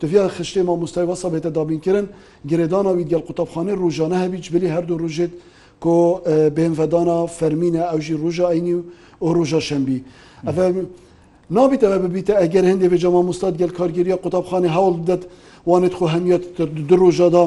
تفیا 0.00 0.24
خشتێ 0.36 0.62
مامۆستای 0.68 1.06
وەسە 1.10 1.28
بێتە 1.34 1.50
دابینکردن 1.56 2.06
گرێدانەوی 2.50 3.04
گەل 3.10 3.22
قوتابخانەی 3.28 3.76
ڕژانە 3.82 4.16
هەبیچ 4.24 4.46
بلی 4.54 4.68
هەردوو 4.74 4.98
ڕژێت 5.04 5.32
کۆ 5.84 5.96
بێنڤدانە 6.56 7.16
فەرمینە 7.38 7.82
ئەوژی 7.90 8.16
ڕژە 8.24 8.46
ئەینی 8.52 8.74
و 9.26 9.28
ڕژە 9.38 9.60
شەمبی 9.68 9.98
ئەفە 10.46 10.64
نابیتەوە 11.56 11.98
ببیتە 12.04 12.34
ئەگەر 12.42 12.64
هەندێ 12.70 12.86
بێ 12.92 12.98
مامۆستاد 13.16 13.54
گەل 13.60 13.72
کارگیریە 13.78 14.16
قوتابخانەی 14.24 14.72
هەوڵ 14.76 14.94
بدەت 15.02 15.22
وانێت 15.68 15.94
خۆ 15.98 16.06
هەمیەت 16.14 16.42
دو 16.88 16.96
ڕژەدا 17.02 17.44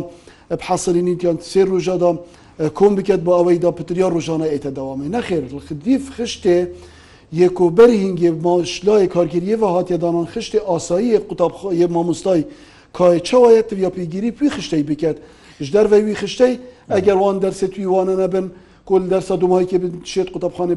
بحەسەلینیتیان 0.59 1.37
سێ 1.51 1.61
ڕژەدا 1.73 2.11
کۆم 2.59 2.93
بکات 2.97 3.19
بۆ 3.25 3.31
ئەوەی 3.37 3.57
داپتریا 3.63 4.09
ڕۆژانە 4.15 4.47
ئێتە 4.53 4.71
داوامێ 4.77 5.07
نەخێر 5.15 5.43
خدیف 5.67 6.03
خشتێ 6.17 6.57
یەکۆبەری 7.41 7.97
هینگێ 8.03 8.29
ماشلای 8.45 9.07
کارگیریەوە 9.15 9.67
هااتێدانان 9.75 10.27
خشتێ 10.33 10.59
ئاسایی 10.69 11.17
قوتابخۆ 11.29 11.69
مامۆستای 11.95 12.41
کای 12.97 13.19
چاوایەت 13.29 13.67
یا 13.85 13.89
پیگیری 13.97 14.29
پێی 14.37 14.49
خشتەی 14.55 14.83
بکات 14.89 15.17
ji 15.65 15.73
derve 15.73 15.97
wî 16.07 16.13
xiştey 16.21 16.53
eger 16.97 17.13
wan 17.23 17.37
dersê 17.45 17.67
tu 17.73 17.81
wan 17.95 18.09
nebin 18.23 18.45
kol 18.89 19.09
dersa 19.13 19.41
dumayke 19.41 19.77
bin 19.83 19.93
şêt 20.13 20.29
qutapxane 20.35 20.75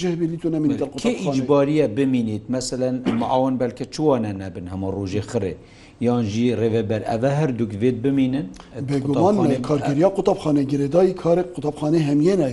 cihbî 0.00 0.38
tu 0.42 0.52
nemin 0.52 0.70
icbariye 1.34 1.96
biminît 1.96 2.44
meselen 2.48 2.96
maon 3.20 3.54
belke 3.60 3.84
çiwane 3.94 4.32
nebin 4.38 4.66
hema 4.72 4.86
rojê 4.98 5.22
xirê. 5.32 5.54
یان 6.06 6.24
ژی 6.32 6.44
ڕێبەر 6.60 7.02
ئەە 7.10 7.30
هەردووک 7.40 7.72
بێت 7.80 7.96
بمینن 8.04 8.46
بێگومان 8.88 9.60
کارگیریا 9.68 10.08
قوتابخانە 10.16 10.62
گرێدایی 10.70 11.12
کارێک 11.22 11.48
قوتابخانە 11.56 11.98
هەمیێنە 12.08 12.50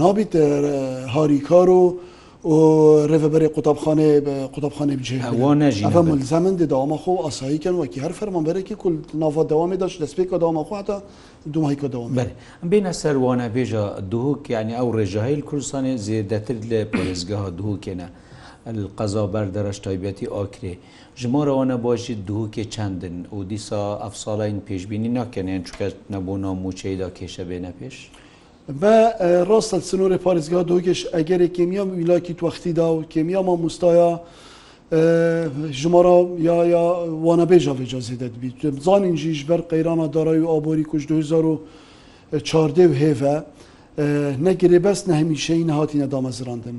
نابیت 0.00 0.32
هاریکار 1.14 1.68
و 1.70 1.82
ڕێبەری 3.10 3.48
قوتابخانێ 3.56 4.10
بە 4.26 4.34
قوتابخانێ 4.54 4.94
بجێوانە 5.00 5.66
زەمن 6.32 6.54
دەداوامەخۆ 6.60 7.12
ئاساییکەن 7.24 7.74
وەکی 7.80 7.98
هەر 8.04 8.12
فەرمانبەرێکی 8.20 8.74
کول 8.82 8.94
ناوا 9.22 9.42
دەوامی 9.50 9.76
داش 9.82 9.92
دەستپێکە 10.02 10.34
داوامەخواتە 10.42 10.96
دومهیکە 11.54 11.88
دەوام 11.94 12.10
بەر 12.18 12.28
بینە 12.70 12.92
سەروانە 13.02 13.48
بێژە 13.54 13.84
دووک 14.12 14.40
یعنی 14.54 14.72
ئەو 14.78 14.88
ڕێژەهیل 14.96 15.40
کوردستانی 15.48 15.92
زیێدەتر 16.04 16.56
لە 16.70 16.78
پۆلزگەها 16.92 17.48
دووکێنە. 17.58 18.08
قەزا 18.98 19.22
بەردەرەش 19.34 19.78
تایبەتی 19.86 20.26
ئاکرێ 20.36 20.74
ژمۆرەوە 21.20 21.64
نەباشی 21.72 22.14
دووکێ 22.28 22.64
چەندن 22.74 23.16
و 23.36 23.38
دیسا 23.50 23.82
ئەفساڵین 24.04 24.58
پێشببینی 24.68 25.10
ناکەنێن 25.20 25.62
چکە 25.68 25.86
نەبوو 26.12 26.36
نامموچەیدا 26.44 27.08
کێشە 27.18 27.44
بێنە 27.48 27.72
پێش 27.78 27.96
بە 28.80 28.94
ڕاستە 29.48 29.78
سنووری 29.90 30.18
پارێزگا 30.24 30.60
دوکش 30.70 31.00
ئەگەری 31.14 31.48
کێمیا 31.56 31.82
ویلاکی 32.00 32.34
توختیدا 32.40 32.88
و 32.96 33.00
کێمیاما 33.12 33.54
مستایە 33.64 34.10
ژمارە 35.80 36.16
یا 36.48 36.56
یا 36.74 36.84
وانەبێژە 37.26 37.72
بێجازێدەت 37.78 38.34
بیت 38.42 38.60
بزانینجیش 38.76 39.40
بەر 39.48 39.60
قەیرانە 39.70 40.06
دارایی 40.14 40.42
و 40.44 40.48
ئابووری 40.52 40.84
کوش 40.90 41.02
2014 41.06 42.88
و 42.88 42.94
هێە 43.02 43.36
نەگرێ 44.46 44.78
بەست 44.86 45.04
نەهمیشەی 45.10 45.64
نەهاتی 45.70 45.98
نەدامەزراندن. 46.02 46.78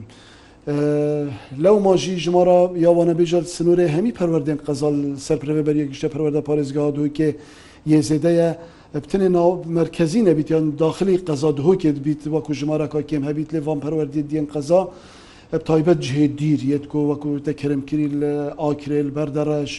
لەو 0.68 1.78
مۆژی 1.88 2.16
ژمۆرە 2.24 2.60
یاوانە 2.86 3.14
بێژە 3.20 3.40
سنوورێ 3.56 3.86
هەمی 3.96 4.12
پەروەردێن 4.20 4.60
قەزال 4.68 4.96
سەرپرەوە 5.26 5.62
بەریە 5.68 5.86
گشتە 5.92 6.08
پەروەدە 6.14 6.42
پارێزگاه 6.48 6.90
دوکێ 6.96 7.30
یێزێدەیە 7.92 8.50
بتنێ 9.04 9.28
ناو 9.38 9.50
مرکزی 9.80 10.22
نەبییت 10.30 10.50
یان 10.52 10.66
داخلی 10.84 11.18
قەزا 11.28 11.50
دهۆکێت 11.60 11.98
بیت 12.06 12.22
وەکو 12.34 12.52
ژمارە 12.60 12.88
کاکێم 12.94 13.24
هەبیت 13.30 13.50
لێ 13.54 13.60
وان 13.68 13.80
پەروەردێ 13.84 14.22
دیێن 14.30 14.48
قەزا 14.54 14.82
تایبەت 15.68 16.00
جهێ 16.06 16.26
دیر 16.40 16.60
یەتکۆ 16.74 17.00
وەکو 17.12 17.30
دەکەرمکری 17.48 18.08
لە 18.22 18.34
ئاکرێل 18.64 19.10
بەردەڕش 19.18 19.74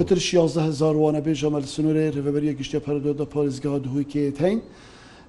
پتر 0.00 0.18
16 0.18 0.62
هزار 0.68 0.94
وانە 1.02 1.20
بێژەمەل 1.26 1.64
سنوورێ 1.74 2.06
ڕێبەریە 2.16 2.52
گشتە 2.58 2.78
پەردۆدا 2.86 3.24
پارێزگاه 3.34 3.78
دهۆکێت 3.86 4.38
هەین. 4.44 4.60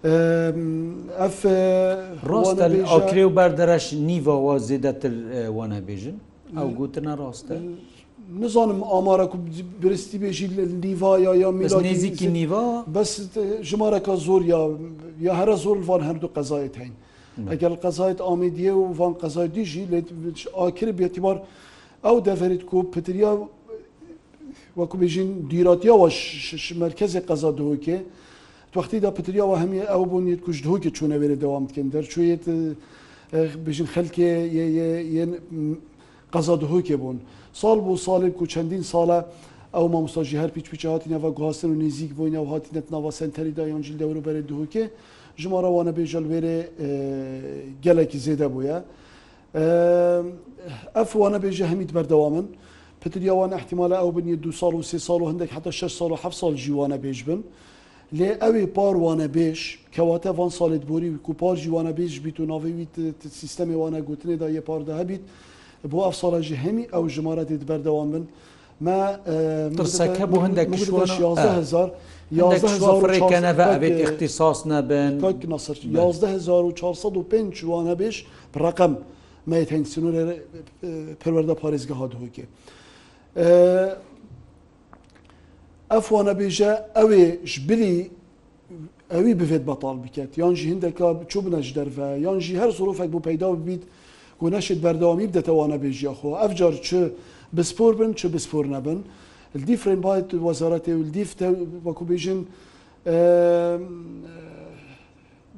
ئەف 0.05 1.37
ڕۆستە 2.29 2.65
ئەوکرێ 2.91 3.23
و 3.27 3.31
باردەرەش 3.37 3.85
نیڤەوە 4.09 4.53
زێدەتر 4.67 5.13
وانەبێژن 5.57 6.17
ئەو 6.57 6.69
گوتنە 6.79 7.13
ڕاستە. 7.21 7.55
نزانم 8.41 8.79
ئامارەکو 8.93 9.37
برستی 9.81 10.17
بێژی 10.23 10.47
لە 10.57 10.63
نیڤایا 10.85 11.33
یا 11.43 11.49
میزانێزیکی 11.59 12.27
نیڤ 12.37 12.51
بەس 12.95 13.11
ژمارەکە 13.69 14.13
زۆر 14.25 14.41
یا 14.53 14.59
یا 15.27 15.33
هەرە 15.39 15.55
زۆرڤان 15.63 16.01
هەردوو 16.09 16.29
قەزایت 16.37 16.75
هەین. 16.81 16.93
ئەگەر 17.51 17.73
قەزایت 17.83 18.19
ئامیدیە 18.27 18.73
و 18.79 18.83
ڤان 18.99 19.13
قەزای 19.21 19.47
دیژی 19.55 19.83
ئاکر 20.59 20.87
بێتیبار 20.99 21.37
ئەو 22.05 22.17
دەفەریت 22.27 22.63
کو 22.69 22.77
پتریا 22.93 23.31
وەکو 24.79 24.95
بێژین 25.01 25.29
دیراتیاوە 25.51 26.09
مرکزی 26.85 27.19
قەزا 27.29 27.51
دۆکێ 27.59 27.97
وقتی 28.75 29.00
دا 29.00 29.12
پتریاوە 29.15 29.55
هەمی 29.63 29.79
ئەو 29.88 30.03
بۆ 30.12 30.17
نیت 30.25 30.41
کوشتهۆکی 30.45 30.89
چوونەوێرە 30.97 31.36
دەوام 31.43 31.63
بکەن 31.69 31.88
دەرچێت 31.95 32.43
بژین 33.65 33.88
خەلکێ 33.95 34.29
قەزادهۆکێ 36.33 36.95
بوون 37.01 37.17
ساڵ 37.62 37.77
بۆ 37.88 37.93
ساڵێک 38.05 38.36
و 38.41 38.45
چەندین 38.53 38.83
ساڵە 38.91 39.19
ئەو 39.75 39.88
مامۆستاژی 39.93 40.38
هەر 40.43 40.50
پیچ 40.55 40.65
پیچهاتی 40.71 41.09
نەوە 41.13 41.29
گواستن 41.38 41.69
و 41.71 41.75
نزیک 41.83 42.12
بووینە 42.17 42.39
و 42.43 42.47
هاتیەت 42.53 42.88
ناوە 42.93 43.12
سنتەریدا 43.19 43.63
یانجیل 43.71 43.95
دەوروبەرە 44.01 44.41
دهۆکێ 44.50 44.83
ژمارەوانە 45.41 45.91
بێژەلوێرێ 45.97 46.57
گەلێکی 47.86 48.19
زێدە 48.25 48.47
بووە 48.53 48.77
ئەفوانە 50.97 51.39
بێژە 51.43 51.65
هەمیت 51.71 51.91
بەردەوامن 51.95 52.47
پتریاوان 53.01 53.51
احتیمالە 53.59 53.97
ئەو 54.01 54.09
بنیە 54.15 54.38
دو 54.43 54.51
ساڵ 54.59 54.74
و 54.79 54.83
سێ 54.89 54.97
ساڵ 55.07 55.19
و 55.24 55.29
هەندێک 55.31 55.50
حتا 55.55 55.71
6 55.71 55.91
ساڵ 56.00 56.12
و 56.15 56.15
7 56.17 56.33
ساڵ 56.41 56.53
جیوانە 56.63 56.97
بێژ 57.03 57.19
بن. 57.27 57.41
لێ 58.15 58.29
ئەوێ 58.43 58.63
پاروانە 58.77 59.27
بێش 59.35 59.61
کەواتە 59.95 60.31
ڤان 60.37 60.51
ساڵێت 60.59 60.83
بۆری 60.89 61.09
و 61.13 61.17
کوپارژی 61.25 61.69
وانە 61.75 61.93
بێژ 61.97 62.13
بیت 62.25 62.37
و 62.39 62.45
ناوەوی 62.51 62.73
سیستەمی 63.41 63.75
وانە 63.81 63.99
گوتنێدا 64.07 64.47
یە 64.57 64.61
پاردا 64.69 64.93
هەبیت 65.01 65.23
بۆ 65.91 65.97
ئەف 66.07 66.15
ساڵەژی 66.21 66.57
هەمی 66.65 66.85
ئەو 66.93 67.03
ژمارەتی 67.15 67.57
بەردەوام 67.69 68.09
بن 68.15 68.25
مەسەکە 69.79 70.25
بۆ 70.31 70.37
هەندێک 70.45 70.67
هزار 71.59 71.89
ڕێکەنەبە 73.13 73.65
ئەبێت 73.73 73.97
اختصاص 74.05 74.59
نەبن 74.71 75.13
1405 75.93 77.65
وانە 77.71 77.95
بێش 78.01 78.15
ڕقم 78.63 78.93
مەیت 79.51 79.69
هەنگسنوورە 79.75 80.23
پەروەەردە 81.21 81.55
پارێزگە 81.61 81.95
هاات 81.99 82.13
هوکێ. 82.21 82.45
ئەفۆنە 85.96 86.34
بێژە 86.39 86.72
ئەوێ 86.98 87.24
ژبری 87.53 87.98
ئەوی 89.13 89.34
بفێت 89.39 89.63
بەتال 89.70 89.98
بکات 90.03 90.32
یانجی 90.41 90.65
هندێکا 90.74 91.08
بچوو 91.20 91.41
بنەش 91.46 91.67
دەرە 91.77 92.08
یانجی 92.25 92.53
هەر 92.62 92.72
سرۆفێک 92.77 93.10
بۆ 93.13 93.20
پەیدا 93.27 93.48
ببیت 93.62 93.84
و 94.41 94.46
نەشت 94.53 94.79
بەردەوامی 94.86 95.27
بدەتەوانە 95.32 95.77
بێژە 95.84 96.13
خۆ 96.20 96.29
ئەفجار 96.41 96.74
چ 96.88 96.89
بسپۆر 97.58 97.94
بن 98.00 98.12
چ 98.20 98.22
بسپۆر 98.34 98.65
نەبن 98.75 99.00
دیفرین 99.67 100.00
باید 100.08 100.27
وەزارەتی 100.48 100.94
دیف 101.17 101.32
وەکو 101.86 102.03
بێژن 102.10 102.39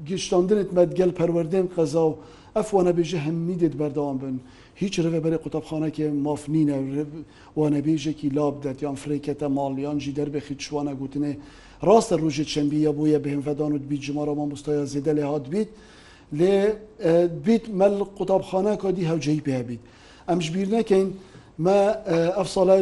گیشتاندنت 0.08 0.70
مەدگەل 0.78 1.12
پەروەردەن 1.20 1.66
قەزا 1.76 2.04
و 2.10 2.14
ئەفوانە 2.58 2.92
بێژە 2.98 3.20
هەممی 3.26 3.56
دێت 3.62 3.74
بەردەوام 3.82 4.18
بن. 4.24 4.36
هیچ 4.82 4.96
ڕێ 5.04 5.20
بەرە 5.26 5.38
قوتابخانەکێ 5.46 6.08
مافنینە 6.28 6.78
وانەبێژێکی 7.60 8.28
لاب 8.38 8.56
دەت 8.64 8.80
یان 8.86 8.98
فرێکەتە 9.04 9.48
ماڵیانجی 9.58 10.12
دەربێخی 10.20 10.56
چوانە 10.64 10.94
گوتنێ 11.02 11.34
ڕاستە 11.88 12.16
ڕژێ 12.24 12.46
چەندبیە 12.52 12.92
بووە 12.98 13.18
بهێنفەدان 13.26 13.72
و 13.76 13.78
بیت 13.90 14.02
ژمارەمان 14.08 14.48
مستایە 14.54 14.86
زێدە 14.94 15.12
لێ 15.18 15.24
هاات 15.30 15.46
بیت 15.54 15.70
لێ 16.40 16.56
بیت 17.46 17.64
مەل 17.80 17.96
قوتابخانە 18.20 18.74
کادی 18.84 19.04
هەوجەی 19.12 19.42
پێ 19.48 19.60
بیت 19.68 19.82
ئەمش 20.30 20.48
بیر 20.56 20.68
نەکەین 20.76 21.10
مە 21.66 21.80
ئەف 22.38 22.48
ساڵە 22.58 22.78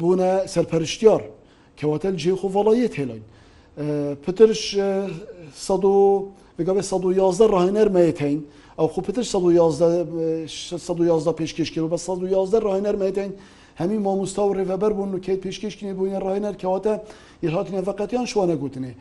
بوونە 0.01 0.31
سەرپەرشتیار 0.55 1.23
کەواتە 1.79 2.09
جێ 2.23 2.33
خۆڤڵایەت 2.41 2.95
هێلاین 3.01 3.25
پترش 4.25 4.63
1 4.77 6.33
بگەێ 6.59 6.83
111 6.83 7.47
ڕاهێنەرمەتین 7.53 8.39
ئەو 8.79 8.87
خوپتش 8.95 9.27
111 9.29 11.33
پێشکەشکی 11.39 11.79
و 11.81 11.89
بە 11.93 11.97
111 11.97 12.61
ڕاهێنەرمەتین 12.65 13.33
هەمی 13.81 13.99
مامۆستا 14.05 14.39
و 14.45 14.55
ڕێڤەبەر 14.57 14.93
بوون 14.97 15.15
و 15.15 15.19
کێت 15.25 15.41
پێشکەشکنی 15.47 15.93
بووین 15.95 16.17
ڕاهێنەر 16.27 16.55
کەواتە 16.63 16.95
ئیرهاک 17.45 17.69
نەفقەتیان 17.77 18.27
شوانە 18.33 18.57
گوتنێ. 18.63 18.93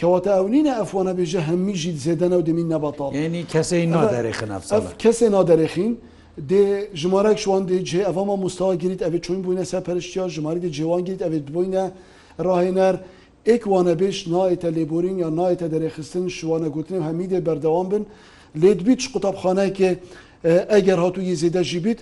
کەواتە 0.00 0.30
ئەو 0.36 0.46
نینە 0.54 0.74
ئەفۆنە 0.80 1.12
بێژە 1.18 1.40
هەمیژی 1.48 1.92
زێدەنە 2.04 2.36
و 2.40 2.42
دەمین 2.48 2.68
نەباتڵ 2.72 3.10
ینی 3.14 3.42
کەسی 3.52 3.82
نادەرێخن 3.94 4.50
کەسێ 5.02 5.26
نادەرێخین 5.36 5.92
دێ 6.50 6.64
ژمارەك 7.02 7.38
شوان 7.44 7.62
دێ 7.68 7.78
جێ 7.90 8.02
ئەوەمە 8.08 8.34
مستاوا 8.44 8.74
گریت 8.82 9.00
ئەبێت 9.06 9.22
چۆین 9.26 9.40
بووینە 9.44 9.64
سەپەرشتیا 9.72 10.24
ژماری 10.36 10.60
دە 10.64 10.68
جێوان 10.76 11.02
گریت 11.06 11.20
ئەبێت 11.26 11.44
بووینە 11.54 11.84
ڕاهێنەر 12.46 12.94
ئێکوانە 13.50 13.94
بێش 14.00 14.18
نایەتە 14.32 14.68
لێبورین 14.76 15.16
یا 15.24 15.28
نایەتە 15.38 15.66
دەرێخستن 15.74 16.24
شوانە 16.38 16.68
گوتنی 16.74 16.98
هەمیدێ 17.08 17.40
بەردەوام 17.46 17.86
بن 17.92 18.04
لێدبیت 18.62 19.00
قوتابخانەیەکێ 19.14 19.90
ئەگەر 20.72 20.98
هاتووی 21.04 21.36
زیدەژی 21.42 21.80
بیت 21.86 22.00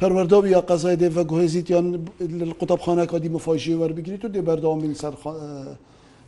پەروەەردەوی 0.00 0.48
یا 0.56 0.60
قەزای 0.70 0.96
دێ 1.02 1.08
گوهێزیت 1.30 1.66
یان 1.74 1.86
قوتابخانەکە 2.60 3.16
دی 3.24 3.28
مفاژی 3.36 3.74
وەربگریت 3.82 4.22
و 4.24 4.28
دێ 4.34 4.40
بەردەوام 4.48 4.78
بن 4.84 4.92
سەر 5.02 5.14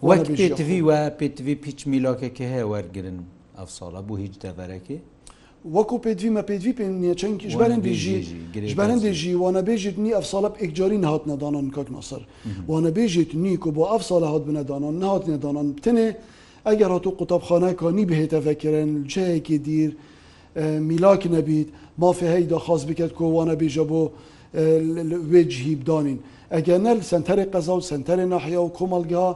وەک 0.09 0.23
پێتوی 0.39 0.81
وە 0.89 0.99
پێتوی 1.19 1.55
پیچ 1.65 1.79
میلاکێکی 1.93 2.47
هەیە 2.53 2.67
وەرگن 2.73 3.19
ئەفساڵە 3.59 4.01
بۆ 4.09 4.15
هیچ 4.25 4.35
دەڤەرەکە 4.45 4.99
وەکو 5.65 5.97
پێدویمە 6.03 6.43
پێدوی 6.51 6.73
پێ 6.79 6.85
نیەچەنکی 7.03 7.47
ژبارن 7.53 7.81
بێژیژبارن 7.87 8.99
دێژی 9.05 9.35
وانە 9.43 9.63
بێژیت 9.67 9.97
نی 10.05 10.11
ئەف 10.17 10.25
ساڵە 10.33 10.51
ئێکجاری 10.63 10.99
نهات 11.05 11.23
نەدانان 11.31 11.67
کاک 11.77 11.89
نەسەر 11.97 12.23
وانە 12.71 12.91
بێژیت 12.97 13.31
نی 13.43 13.53
کو 13.63 13.69
بۆ 13.77 13.83
ئەف 13.93 14.03
ساڵە 14.11 14.29
هات 14.33 14.43
بنەدانان 14.49 14.95
نهات 15.03 15.23
نێدانان 15.31 15.67
بتنێ 15.77 16.07
ئەگەر 16.67 16.91
هاتو 16.95 17.11
قوتابخانەکانی 17.19 18.05
بهێتەفەکردن 18.11 18.91
جەیەکی 19.13 19.59
دیر 19.67 19.91
میلاک 20.89 21.23
نەبیت 21.35 21.69
مافی 22.03 22.29
هەیدا 22.35 22.59
خاص 22.67 22.83
بکرد 22.89 23.13
کۆ 23.19 23.25
وانە 23.37 23.55
بێژە 23.61 23.85
بۆ 23.91 24.03
وێجهی 25.31 25.75
بدانین 25.81 26.19
ئەگەنەر 26.57 26.97
سنتەرێ 27.11 27.45
قەزا 27.53 27.75
و 27.79 27.83
سنتەرێ 27.91 28.25
ناحیا 28.33 28.61
و 28.65 28.69
کۆمەلگا 28.79 29.27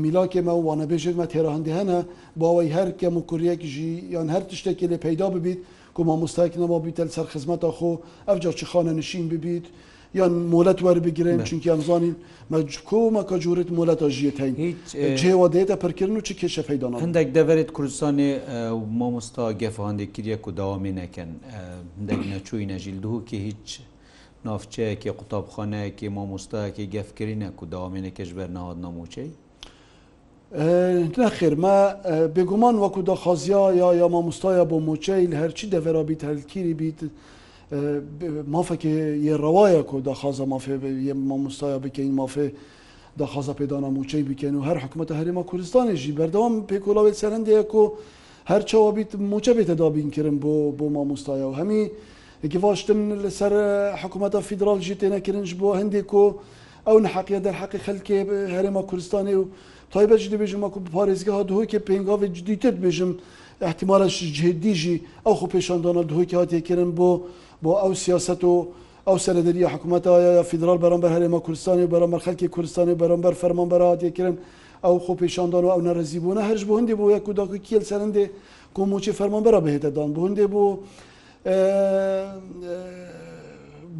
میلاکێمە 0.00 0.54
وانە 0.66 0.86
بێژێمە 0.90 1.26
تێراهندی 1.32 1.72
هەنە 1.78 1.98
باوەی 2.40 2.72
هەر 2.76 2.88
کەم 3.00 3.14
و 3.16 3.22
کوریەکیژی 3.30 3.90
یان 4.14 4.28
هەر 4.34 4.42
تشتێکی 4.50 4.86
لێ 4.90 4.98
پەیدا 5.06 5.26
ببیت 5.36 5.58
کو 5.94 6.00
مامۆستاکنەوە 6.08 6.78
بیتە 6.84 7.04
سەر 7.16 7.26
خزمەتە 7.32 7.70
خۆ 7.78 7.92
ئەفجا 8.28 8.52
چ 8.58 8.62
خانە 8.70 8.92
نشین 8.98 9.28
ببیت. 9.32 9.64
یان 10.20 10.32
مۆلەت 10.52 10.78
وەربگرن 10.84 11.38
چونکی 11.48 11.68
ئەمزانین 11.72 12.14
مەجکۆمە 12.52 13.22
کە 13.28 13.34
جوورت 13.44 13.68
مۆلەتە 13.78 14.08
ژیەتین 14.18 14.54
جێوە 15.20 15.48
دێتە 15.54 15.74
پرکردن 15.82 16.16
و 16.16 16.20
چ 16.28 16.30
کێشە 16.40 16.62
فەیدان 16.68 16.92
هەندێک 17.04 17.28
دەبێت 17.36 17.68
کوردستانی 17.76 18.28
مامۆستا 19.00 19.44
گەفهاندێکگیریە 19.62 20.36
و 20.48 20.50
داوامی 20.60 20.92
نەکەن 21.00 21.30
هەندێک 21.96 22.22
نەچووی 22.32 22.66
نەژیل 22.72 22.98
دووکی 23.04 23.38
هیچ 23.46 23.68
نافچەیەکی 24.46 25.10
قوتابخانەیەکی 25.18 26.06
مامۆستاەکی 26.16 26.84
گەفکردینە 26.94 27.48
و 27.62 27.64
داوامێنەکەش 27.74 28.30
بەر 28.38 28.48
ناهاد 28.56 28.78
ناموچەی 28.84 29.30
نەخێر 30.54 31.54
مە 31.62 31.76
بێگومان 32.36 32.76
وەکو 32.84 33.00
دەخوازیا 33.10 33.62
یا 33.80 33.88
یا 34.00 34.06
مامۆستایە 34.14 34.64
بۆ 34.70 34.76
مۆچەیل 34.88 35.32
هەرچی 35.40 35.70
دەڤێرابی 35.74 36.16
هەلکیری 36.28 36.74
بیت 36.80 37.00
مافێکی 38.54 38.92
یێڕەوایە 39.28 39.80
و 39.96 40.00
دەخوازە 40.08 40.44
مافێ 40.52 40.74
مامۆستایە 41.30 41.78
بکەین 41.84 42.12
مافێ 42.20 42.46
دەخوازە 43.20 43.52
پێدانا 43.60 43.88
موچەی 43.96 44.24
بکەن 44.30 44.54
و 44.56 44.60
هەر 44.68 44.78
حکوومەتە 44.84 45.14
هەرێمە 45.20 45.42
کوردستانێژی 45.50 46.16
بەردەوام 46.18 46.54
پێکۆلاوێت 46.70 47.16
سەرندەیەک 47.22 47.72
و 47.80 47.84
هەرچەوە 48.50 48.88
بیت 48.96 49.10
موچە 49.32 49.52
بێتە 49.58 49.74
دابینکردن 49.80 50.36
بۆ 50.44 50.52
بۆ 50.78 50.86
مامۆستایە 50.96 51.46
و 51.50 51.54
هەمی 51.60 51.82
گیواشتن 52.52 53.00
لەسەر 53.24 53.52
حکوومەتە 54.02 54.38
فیدرال 54.48 54.78
ژی 54.86 54.94
تێنەکردنج 55.00 55.50
بۆ 55.60 55.68
هەندێک 55.80 56.10
و 56.20 56.24
ئەو 56.86 56.98
نحقیە 57.06 57.40
دەرحقی 57.46 57.78
خەلکێ 57.86 58.18
هەرێمە 58.54 58.82
کوردستانی 58.90 59.34
و 59.40 59.44
تایبەت 59.92 60.18
دەبێژمە 60.32 60.68
و 60.76 60.80
پارێزگەها 60.96 61.42
دهۆکێ 61.50 61.78
پێنگاوێ 61.88 62.28
جدیتر 62.36 62.74
بێژم 62.82 63.10
احتیمالش 63.68 64.16
جدیژی 64.38 64.96
ئەو 65.26 65.34
خو 65.40 65.46
پێشاندانە 65.54 66.02
دهۆکی 66.10 66.36
هاتیێکردن 66.40 66.90
بۆ 66.98 67.10
بۆ 67.62 67.72
ئەو 67.82 67.92
سیاست 68.04 68.42
و 68.44 68.54
ئەو 69.08 69.18
سەردەریە 69.24 69.68
حکوومەتە 69.74 70.10
یا 70.36 70.42
فیدرال 70.50 70.78
بەرەمبەر 70.84 71.10
هەرێمە 71.16 71.38
کوردستانی 71.46 71.82
و 71.86 71.90
بەرەمبەر 71.94 72.20
خەلکی 72.26 72.48
کوردستانی 72.54 72.92
و 72.94 73.00
بەرەمبەر 73.02 73.34
فەرمان 73.42 73.68
بەرهاتیەکردن 73.72 74.36
ئەو 74.86 74.96
خۆ 75.04 75.12
پێشاندان 75.22 75.62
و 75.66 75.70
ئەو 75.74 75.80
نەرەزیبووە 75.88 76.40
هەرش 76.48 76.62
بۆ 76.68 76.72
هەندێ 76.80 76.94
بۆ 77.00 77.04
یەک 77.16 77.22
کوداکو 77.26 77.56
کیل 77.66 77.82
سەرندێ 77.90 78.24
کۆمۆچی 78.76 79.12
فەرمان 79.18 79.42
بەرە 79.46 79.60
بهێتەدان 79.64 80.10
بۆ 80.14 80.20
هەندێ 80.26 80.46
بۆ 80.54 80.64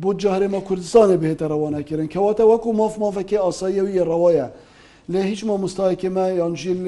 بۆ 0.02 0.10
جارێمە 0.22 0.60
کوردستانە 0.68 1.16
بهێتە 1.22 1.46
ڕەوانەکردن 1.52 2.08
کەواتە 2.14 2.44
وەکو 2.50 2.70
ماف 2.80 2.94
مافەکە 3.02 3.38
ئاساییەوی 3.44 4.00
ڕەوەیە 4.10 4.46
لە 5.12 5.20
هیچ 5.30 5.40
ما 5.48 5.56
مستایکمە 5.64 6.24
یانژیل 6.40 6.78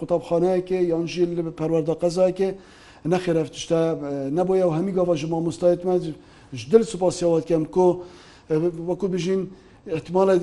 قوتابخانەیەکە 0.00 0.78
یانژیل 0.92 1.30
پەروەەردە 1.58 1.94
قەزاکە 2.02 2.48
نەخێرەف 3.12 3.48
تشتا 3.54 3.80
نەبووە 4.36 4.64
و 4.68 4.72
هەمی 4.78 4.92
گاوە 4.96 5.14
ژما 5.22 5.38
مستایتمە 5.48 5.94
دل 6.72 6.82
سوپاسیاوەکەم 6.92 7.64
کۆ 7.74 7.86
وەکو 8.88 9.06
بژین 9.14 9.40
احتمالە 9.96 10.34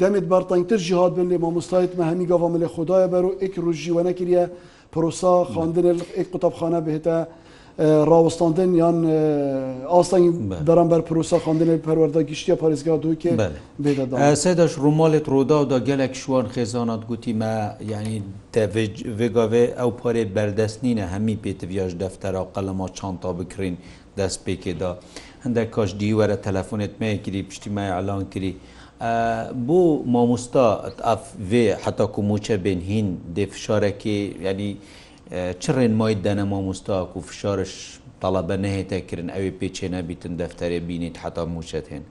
دەمت 0.00 0.26
بەرتەنگتر 0.32 0.78
جیهات 0.86 1.12
بن 1.18 1.26
لێ 1.32 1.38
ما 1.44 1.50
مستایتمە 1.60 2.04
هەمی 2.10 2.26
گاوە 2.30 2.48
ملێ 2.54 2.68
خدایە 2.74 3.08
بەر 3.12 3.24
و 3.28 3.32
ئیک 3.42 3.54
ڕژیوەنەکرە 3.66 4.44
پرۆسا 4.92 5.32
خواندن 5.52 5.86
ئیک 6.18 6.28
قوتابخانە 6.34 6.80
بهێتە 6.86 7.16
ڕوەستاندن 7.78 8.70
یان 8.82 8.96
ئاستانی 9.92 10.28
بەرامبەر 10.68 11.00
پرۆسا 11.08 11.36
خواندنی 11.44 11.78
پەروەەردە 11.84 12.20
گشتیا 12.30 12.56
پارێزگا 12.62 12.96
دوکێ 13.04 13.32
سێدەش 14.44 14.72
ڕوومالێت 14.84 15.26
ڕوودادا 15.32 15.78
گەلێک 15.88 16.12
شووان 16.20 16.46
خێزانات 16.54 17.00
گوتیمە 17.08 17.54
ینی 17.92 18.22
دەێگاوێ 18.54 19.64
ئەو 19.78 19.90
پارێ 20.00 20.24
بەردەستنینە 20.36 21.04
هەمی 21.14 21.36
پێتڤیاش 21.44 21.92
دەفتەرە 22.02 22.40
و 22.44 22.48
قەلەما 22.54 22.86
چانتا 22.96 23.32
بکرین 23.40 23.76
دەست 24.18 24.40
پێکێدا 24.46 24.90
هەندێک 25.44 25.68
کاش 25.74 25.90
دیوەرە 26.00 26.36
تەلەفۆنێت 26.46 26.94
مەیەکری 27.00 27.40
پشتیمای 27.50 27.90
ئالان 27.96 28.24
کری. 28.32 28.52
بۆ 29.66 29.80
مامۆستا 30.12 30.66
ئەف 31.10 31.22
حتا 31.84 32.06
کوموچە 32.16 32.54
بێن 32.64 32.80
هین 32.90 33.08
دێفشارێکی 33.36 34.18
ینی 34.46 34.70
چڕێن 35.62 35.92
مای 36.00 36.14
دەنەمە 36.26 36.58
مستاک 36.68 37.16
و 37.16 37.20
فشارش 37.30 37.72
تەڵەبە 38.22 38.56
نەهێتەکردن 38.64 39.28
ئەوێ 39.34 39.50
پێچێنە 39.60 40.00
بیتن 40.08 40.34
دەفتەرێ 40.42 40.78
بینیت 40.88 41.16
حتا 41.24 41.42
موچەت 41.54 41.86
هێن. 41.92 42.04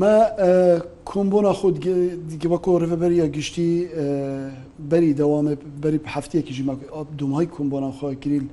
ما 0.00 0.14
کۆمبۆنا 1.10 1.52
خۆت 1.58 1.76
وەکۆ 2.52 2.72
ڕێبەریە 2.82 3.26
گشتی 3.36 3.70
بەری 4.90 5.12
دەوامێ 5.20 5.54
بەری 5.82 5.98
هەفتەیەکیژی 6.14 6.64
دومای 7.18 7.46
کۆمبۆنا 7.56 7.90
خۆکرین 7.98 8.46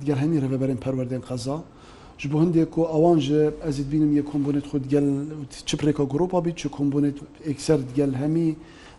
دیگەر 0.00 0.18
هەمی 0.22 0.38
ڕێبەرێن 0.52 0.78
پەروەردێن 0.84 1.24
قەزا. 1.30 1.58
ji 2.24 2.28
bo 2.32 2.38
hindek 2.44 2.70
ku 2.74 2.80
awan 2.96 3.18
ji 3.26 3.38
ez 3.68 3.76
ê 3.82 3.84
bînim 3.92 4.10
yê 4.18 4.22
kombonet 4.32 4.64
xwe 4.70 4.78
gel 4.94 5.06
çipreka 5.68 6.04
Gropa 6.12 6.38
bî 6.44 6.52
çi 6.60 6.68
kombonet 6.78 7.16
ekser 7.52 7.78
gel 7.98 8.12
hemî 8.22 8.48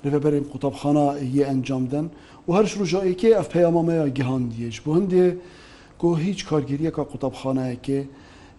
rêveberên 0.06 0.46
qutabxana 0.52 1.06
yê 1.36 1.44
encam 1.54 1.84
den 1.92 2.06
و 2.48 2.52
هەر 2.58 2.66
ڕژایەکێ 2.80 3.30
ئەف 3.38 3.48
پەیامامەیە 3.56 4.06
گیهان 4.18 4.44
دیێش 4.52 4.78
بۆ 4.84 4.90
هەندێ 4.98 5.26
گۆ 6.02 6.10
هیچ 6.26 6.40
کارگیریەکە 6.50 7.04
قوتابخانەیەکێ 7.12 8.02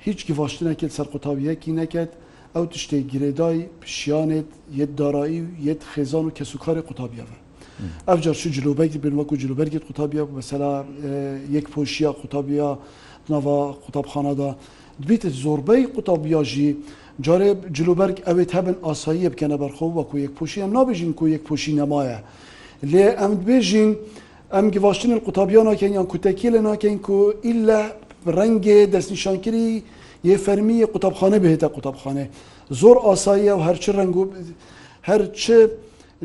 هیچ 0.06 0.18
گیڤاشتنەکێت 0.28 0.92
سەر 0.96 1.06
قوتابیەکی 1.12 1.70
نەکەت 1.80 2.10
ئەو 2.54 2.64
تشتێ 2.72 2.98
گرێدای 3.12 3.58
پیشیانێت 3.82 4.48
یەت 4.80 4.90
دارایی 5.00 5.40
و 5.44 5.48
یەت 5.68 5.80
خێزان 5.92 6.24
و 6.28 6.30
کەسوکاری 6.38 6.82
قوتابیەوە 6.88 7.36
ئەفجار 8.08 8.36
شو 8.40 8.48
جلوبەکی 8.56 8.98
بن 9.04 9.14
وەکو 9.20 9.34
جلوبەرگێت 9.42 9.84
قوتابیە 9.88 10.24
مەسەلا 10.38 10.72
یەک 11.56 11.66
پۆشیە 11.74 12.10
قوتابیە 12.20 12.70
ناوا 13.32 13.58
قوتابخانەدا 13.84 14.50
دبیتە 15.02 15.28
زۆربەی 15.42 15.82
قوتابیاژی 15.94 16.68
جارێ 17.26 17.50
جلوبەرگ 17.76 18.16
ئەوێت 18.28 18.50
هەبن 18.56 18.76
ئاسایی 18.86 19.30
بکەنە 19.32 19.56
بەرخۆ 19.62 19.86
وەکو 19.98 20.16
یەک 20.24 20.32
پۆشیە 20.38 20.66
نابژین 20.76 21.12
کو 21.18 21.24
یەک 21.34 21.42
پۆشی 21.48 21.72
نەمایە. 21.80 22.18
لێ 22.92 23.06
ئەم 23.20 23.32
بێژین 23.46 23.90
ئەم 24.54 24.66
گیواشتنن 24.74 25.20
قوتابیا 25.26 25.62
ناکەین 25.68 25.92
یان 25.98 26.06
کوتەکی 26.12 26.48
لە 26.54 26.60
ناکەین 26.68 26.96
و 27.18 27.18
ئللا 27.48 27.80
ڕەنگێ 28.36 28.78
دەستنیشانکری 28.94 29.68
یە 30.28 30.34
فەرمیە 30.44 30.86
قوتابخانە 30.94 31.38
بهێتە 31.44 31.68
قوتابخانە 31.76 32.24
زۆر 32.80 32.96
ئاساییە 33.06 33.52
و 33.58 33.62
هەرچی 33.68 33.90
ڕنگ 33.98 34.14
و 34.20 34.22
هەرچە 35.08 35.56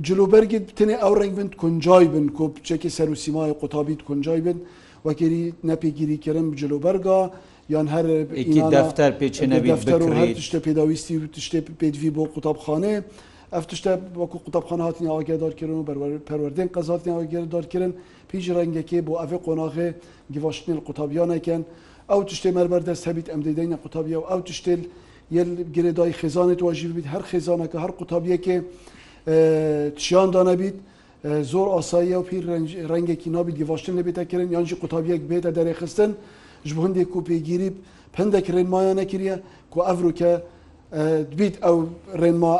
جلوبەرگی 0.08 0.60
تنێ 0.80 0.96
ئەو 1.04 1.14
ڕنگ 1.22 1.34
بن 1.40 1.48
کنجای 1.62 2.06
بن 2.14 2.26
کۆ 2.38 2.44
بچێکی 2.56 2.90
سەر 2.98 3.08
و 3.14 3.16
سیمای 3.24 3.54
قوتابیت 3.62 4.02
کنجای 4.10 4.42
بن 4.48 4.58
وەکەری 5.08 5.44
نەپێگیریکردن 5.70 6.48
جلوبەرگا 6.62 7.20
یان 7.74 7.88
هەر 7.94 8.06
دەفتەر 8.78 9.12
پێچێنەبی 9.20 9.70
دەفتەر 9.74 10.02
و 10.06 10.10
هەر 10.20 10.30
تشتە 10.40 10.60
پێداویستی 10.66 11.16
و 11.20 11.24
تشتێ 11.36 11.60
پێدوی 11.80 12.12
بۆ 12.16 12.24
قوتابخانێ. 12.34 12.96
ئەف 13.54 13.66
تشتە 13.72 13.92
وەکو 14.22 14.38
قوتابخان 14.46 14.80
هاتنی 14.86 15.08
ئاواگەدارکردن 15.12 15.78
و 15.82 15.86
پەروەردەین 16.30 16.70
قەزاتنی 16.76 17.12
ئاواگەدارکردن 17.16 17.92
پیش 18.30 18.46
ڕەنگەکەی 18.58 19.02
بۆ 19.08 19.14
ئەفێ 19.22 19.38
قۆناغێ 19.46 19.88
گیڤاشتنی 20.34 20.74
قوتابیانەکەن 20.88 21.62
ئەو 22.12 22.22
تشتێ 22.30 22.50
مەربەر 22.58 22.82
دەست 22.90 23.04
هەبیت 23.10 23.28
ئەم 23.32 23.42
دەدەینە 23.48 23.78
قوتابیە 23.84 24.18
و 24.22 24.26
ئەو 24.30 24.42
تشتێل 24.50 24.82
یل 25.38 25.50
گرێدای 25.76 26.14
خێزانێت 26.20 26.60
واژیب 26.68 26.90
بیت 26.98 27.08
هەر 27.14 27.24
خێزانەکە 27.32 27.78
هەر 27.84 27.92
قوتابیەکە 28.00 28.56
تشیان 29.98 30.30
دانەبیت 30.36 30.78
زۆر 31.52 31.68
ئاساییە 31.76 32.18
و 32.22 32.24
پیر 32.30 32.44
ڕەنگێکی 32.92 33.30
نابیت 33.36 33.56
گیڤاشتن 33.60 33.94
لەبێتەکردن 34.00 34.48
یانجی 34.56 34.76
قوتابیەک 34.82 35.22
بێتە 35.32 35.50
دەرێخستن 35.58 36.12
ji 36.68 36.74
hindê 36.86 37.04
ku 37.12 37.20
pêgirî 37.30 37.70
pendekirên 38.16 38.68
maya 38.74 38.94
nekiriye 39.02 39.36
ku 39.72 39.80
ev 39.92 39.98
rûke 40.06 40.32
بیت 41.40 41.56
ئەو 41.66 41.78
ڕێنما 42.22 42.54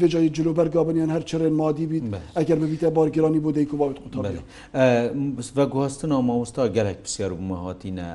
وێژایی 0.00 0.30
جلوبەرگابنیان 0.36 1.10
هەرچ 1.16 1.30
ڕێن 1.42 1.54
مادی 1.60 1.86
بیت 1.86 2.04
ئەگەر 2.38 2.56
ببیتە 2.62 2.84
بارگیرانی 2.96 3.40
بۆ 3.44 3.50
دەیک 3.56 3.74
و 3.74 3.76
باوت 3.80 3.96
قوتابە 4.02 5.64
گواستنەوە 5.72 6.22
مامۆستا 6.28 6.64
گەلێک 6.76 6.98
پرسیار 7.04 7.32
بمەهاتینە 7.40 8.08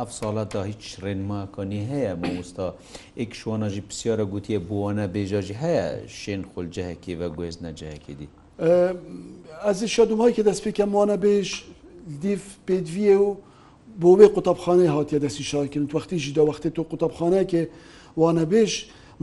ئەف 0.00 0.10
ساڵاتدا 0.20 0.60
هیچ 0.70 0.84
ڕێنماکانی 1.04 1.82
هەیە 1.92 2.12
مامۆستا 2.22 2.66
ئێک 3.20 3.30
شوانەژی 3.40 3.82
پرسیارە 3.88 4.24
گوتیە 4.32 4.58
بۆوانە 4.68 5.06
بێژاژی 5.14 5.54
هەیە 5.62 5.86
شێن 6.22 6.42
خولجەهەکی 6.52 7.12
بە 7.20 7.28
گوێز 7.36 7.56
نەجەیەکی 7.66 8.14
دی 8.18 8.28
ئەزی 9.66 9.86
شادومهایکە 9.94 10.42
دەستپێکەمانە 10.48 11.16
بێژ 11.24 11.48
دیف 12.22 12.44
پێدویە 12.66 13.16
و 13.24 13.28
بۆ 14.00 14.10
وێ 14.18 14.26
قوتابخانەی 14.34 14.90
هاتیە 14.96 15.18
دەستی 15.24 15.44
شاکردن 15.52 15.86
وەختی 15.96 16.16
ژیدا 16.24 16.42
وەختی 16.50 16.68
تۆ 16.76 16.82
قوتابخانەیە 16.90 17.44
کێ 17.50 17.62
وانە 18.20 18.46
بێژ 18.52 18.72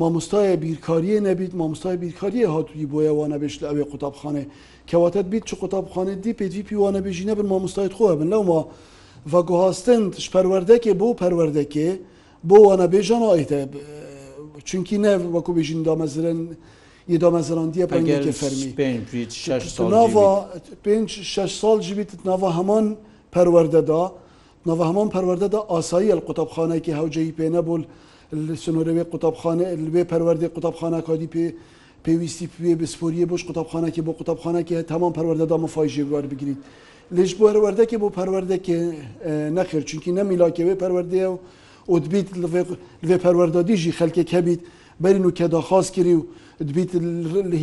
مامۆستایە 0.01 0.55
بیرکاریە 0.63 1.17
نەبیت 1.27 1.53
مامۆستای 1.62 1.95
بیرکاریە 2.03 2.47
هاتووی 2.55 2.86
بۆیە 2.91 3.13
وانەبێشت 3.19 3.60
ئەوێ 3.69 3.84
قوتابخانێ 3.91 4.43
کەواتت 4.89 5.27
بیت 5.31 5.43
چ 5.49 5.51
قوتابخانێت 5.62 6.19
دی 6.25 6.34
پێویپی 6.39 6.75
وانەبێژی 6.84 7.25
نەبن 7.31 7.47
مامۆستایت 7.53 7.93
خۆە 7.97 8.13
بن 8.19 8.27
لەوما 8.34 8.62
و 9.31 9.34
گوهاستند 9.49 10.10
شپەروەردەکێ 10.25 10.93
بۆ 11.01 11.08
پەروەردەکێ 11.21 11.89
بۆ 12.49 12.58
وانەبێژان 12.67 13.21
ئایتە 13.29 13.60
چونکی 14.69 14.97
نەڤ 15.05 15.21
وەکو 15.36 15.51
بێژین 15.58 15.81
دامەزرن 15.88 16.39
یه 17.13 17.17
دامەزراندیە 17.23 17.86
پەنگەکە 17.93 18.31
فەرمی 18.39 18.69
پێ 20.84 20.95
شش 21.34 21.51
سال 21.62 21.77
جیبیت 21.86 22.12
ناوە 22.29 22.49
هەمان 22.58 22.86
پەروەردەدا 23.36 24.01
ناوە 24.67 24.86
هەمان 24.89 25.08
پەروەردەدا 25.15 25.60
ئاسایی 25.71 26.13
قوتابخانەیەکی 26.27 26.91
هەوجەی 26.99 27.31
پێ 27.39 27.47
نەبوو 27.55 27.84
سنۆرەوێ 28.31 29.03
قوتابخانە 29.11 29.65
لێ 29.93 30.03
پەروەردە 30.11 30.47
قوتابخانە 30.55 30.99
کادی 31.07 31.27
پێ 31.33 31.45
پێویستی 32.05 32.45
پێ 32.61 32.73
بسپۆریە 32.81 33.25
بۆش 33.31 33.41
قوتابخانەکی 33.47 34.01
بۆ 34.07 34.11
قوتابخانەکە 34.19 34.75
تەمان 34.91 35.13
پەروەەردەدا 35.17 35.57
مفاژێگووار 35.65 36.25
بگریت. 36.31 36.59
لێش 37.15 37.31
بۆ 37.38 37.43
هەروەردەکە 37.51 37.97
بۆ 38.01 38.07
پەروەردەکە 38.17 38.77
نەخر 39.57 39.81
چونکی 39.89 40.11
نەمیلاکەوێ 40.17 40.73
پەروەردەیە 40.81 41.27
و 41.33 41.38
ئۆدبیت 41.91 42.27
لێ 43.09 43.17
پەروەردادیژی 43.25 43.91
خەلکێک 43.99 44.29
هەبیت 44.38 44.61
بەرین 45.03 45.25
و 45.27 45.31
کەداخواست 45.39 45.91
کری 45.97 46.13
و 46.19 46.21
دبیت 46.69 46.91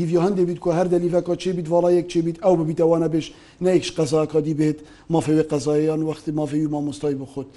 هیوی 0.01 0.19
هەندێ 0.27 0.43
بیت 0.49 0.59
و 0.67 0.71
هەر 0.79 0.87
دەلیڤەکە 0.93 1.33
چێ 1.43 1.51
بیت 1.59 1.69
وڵایەک 1.75 2.07
چێ 2.13 2.21
بیت 2.27 2.39
ئەو 2.45 2.55
ببیتەوانە 2.61 3.09
بێش 3.13 3.27
نەیەکش 3.65 3.91
قەزاکدی 3.99 4.55
بێت 4.61 4.79
مافەوێ 5.15 5.45
قەزاییان 5.51 6.01
وەختی 6.09 6.33
مافەوی 6.39 6.69
مامۆستای 6.75 7.15
بخۆت. 7.23 7.49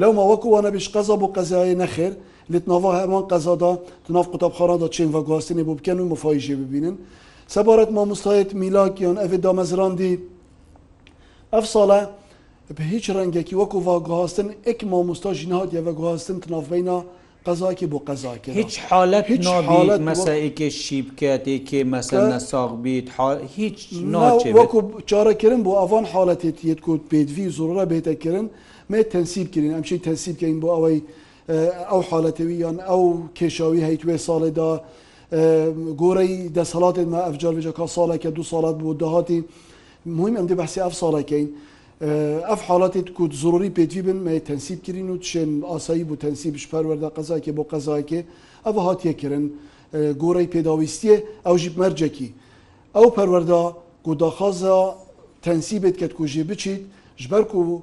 لەو 0.00 0.12
ماوەکووانە 0.18 0.70
بێش 0.74 0.86
قەزا 0.94 1.14
بۆ 1.20 1.26
قەزایە 1.36 1.76
نەخێر 1.82 2.12
لێتناوا 2.52 2.90
هەمان 3.00 3.24
قەزادا 3.30 3.72
تناف 4.06 4.26
قوتابخەرادا 4.32 4.88
چین 4.94 5.08
و 5.14 5.18
گواستنی 5.28 5.64
بۆ 5.68 5.72
بکەن 5.78 5.98
و 6.02 6.06
مفاایژێ 6.14 6.54
ببینن 6.62 6.96
سەبارەت 7.54 7.90
مامۆستایەت 7.96 8.50
میلاکیان 8.62 9.16
ئەێ 9.22 9.36
دامەزراندی 9.46 10.12
ئەف 11.54 11.64
ساڵە 11.74 12.00
بە 12.76 12.82
هیچ 12.92 13.04
ڕەنگێکی 13.16 13.54
وەکو 13.60 13.78
ڤگوهاستن 13.86 14.48
ئەک 14.66 14.80
مامۆستا 14.92 15.30
ژناهات 15.40 15.70
یە 15.76 15.82
گوهاستن 15.98 16.36
تنافبینا 16.44 16.98
قەزاکی 17.46 17.86
بۆ 17.92 17.98
قەزاکی 18.08 18.50
هیچ 18.60 18.72
حالت 18.90 19.24
هیچ 19.34 19.46
حالت 19.72 20.00
مەسەیکێ 20.10 20.68
شی 20.84 20.98
بکات 21.06 21.44
ێکێ 21.56 21.80
مەسەە 21.94 22.22
ساغبیت 22.52 23.08
هیچ 23.58 23.78
وەکو 24.58 24.78
چارەکردن 25.10 25.60
بۆ 25.66 25.72
ئەوان 25.80 26.04
حالەتێت 26.12 26.58
یەت 26.70 26.80
کوت 26.86 27.02
پێدوی 27.10 27.48
زۆرە 27.58 27.84
بێتەکردن 27.92 28.46
مێ 28.90 29.00
تەنسیبکردین 29.14 29.72
ئەمشی 29.76 29.98
تەنسیبکەین 30.06 30.56
بۆ 30.62 30.68
ئەوەی 30.74 30.98
ئەو 31.90 32.00
حالەتەوییان 32.10 32.76
ئەو 32.88 33.02
کێشاوی 33.38 33.80
هەیتوێ 33.88 34.16
ساڵێدا 34.26 34.72
گۆرەی 36.02 36.32
دەسەڵاتێتمە 36.56 37.20
ئەفجارێژەکە 37.26 37.84
ساڵێکە 37.96 38.30
دو 38.36 38.42
ساڵات 38.52 38.76
بۆ 38.82 38.90
داهاتی 39.02 39.38
مهم 40.18 40.34
ئەم 40.38 40.46
دێ 40.50 40.54
بەسی 40.60 40.80
ئەف 40.86 40.94
ساڵەکەین 41.02 41.48
ئەف 42.50 42.60
حالڵاتێت 42.68 43.08
کووت 43.16 43.32
زۆری 43.42 43.70
پێتوی 43.78 44.02
بن 44.06 44.18
مە 44.26 44.32
تەنسیب 44.48 44.78
کردین 44.86 45.08
و 45.12 45.16
چێن 45.28 45.50
ئاسایی 45.70 46.04
بۆ 46.08 46.14
تەنسیبش 46.24 46.64
پەروەەردە 46.72 47.08
قەزاکێ 47.16 47.52
بۆ 47.58 47.62
قەزاکێ 47.72 48.20
ئەوە 48.66 48.80
هاتیەکردن 48.88 49.44
گۆڕی 50.22 50.48
پێداویستیە 50.54 51.16
ئەو 51.46 51.56
ژیب 51.62 51.74
مەرجەکی 51.80 52.28
ئەو 52.96 53.06
پەروەەردا 53.16 53.62
گوداخازە 54.06 54.76
تەنسیبێت 55.46 55.96
کە 56.00 56.06
کوژێ 56.18 56.42
بچیت 56.50 56.82
ژبەر 57.22 57.42
و 57.58 57.82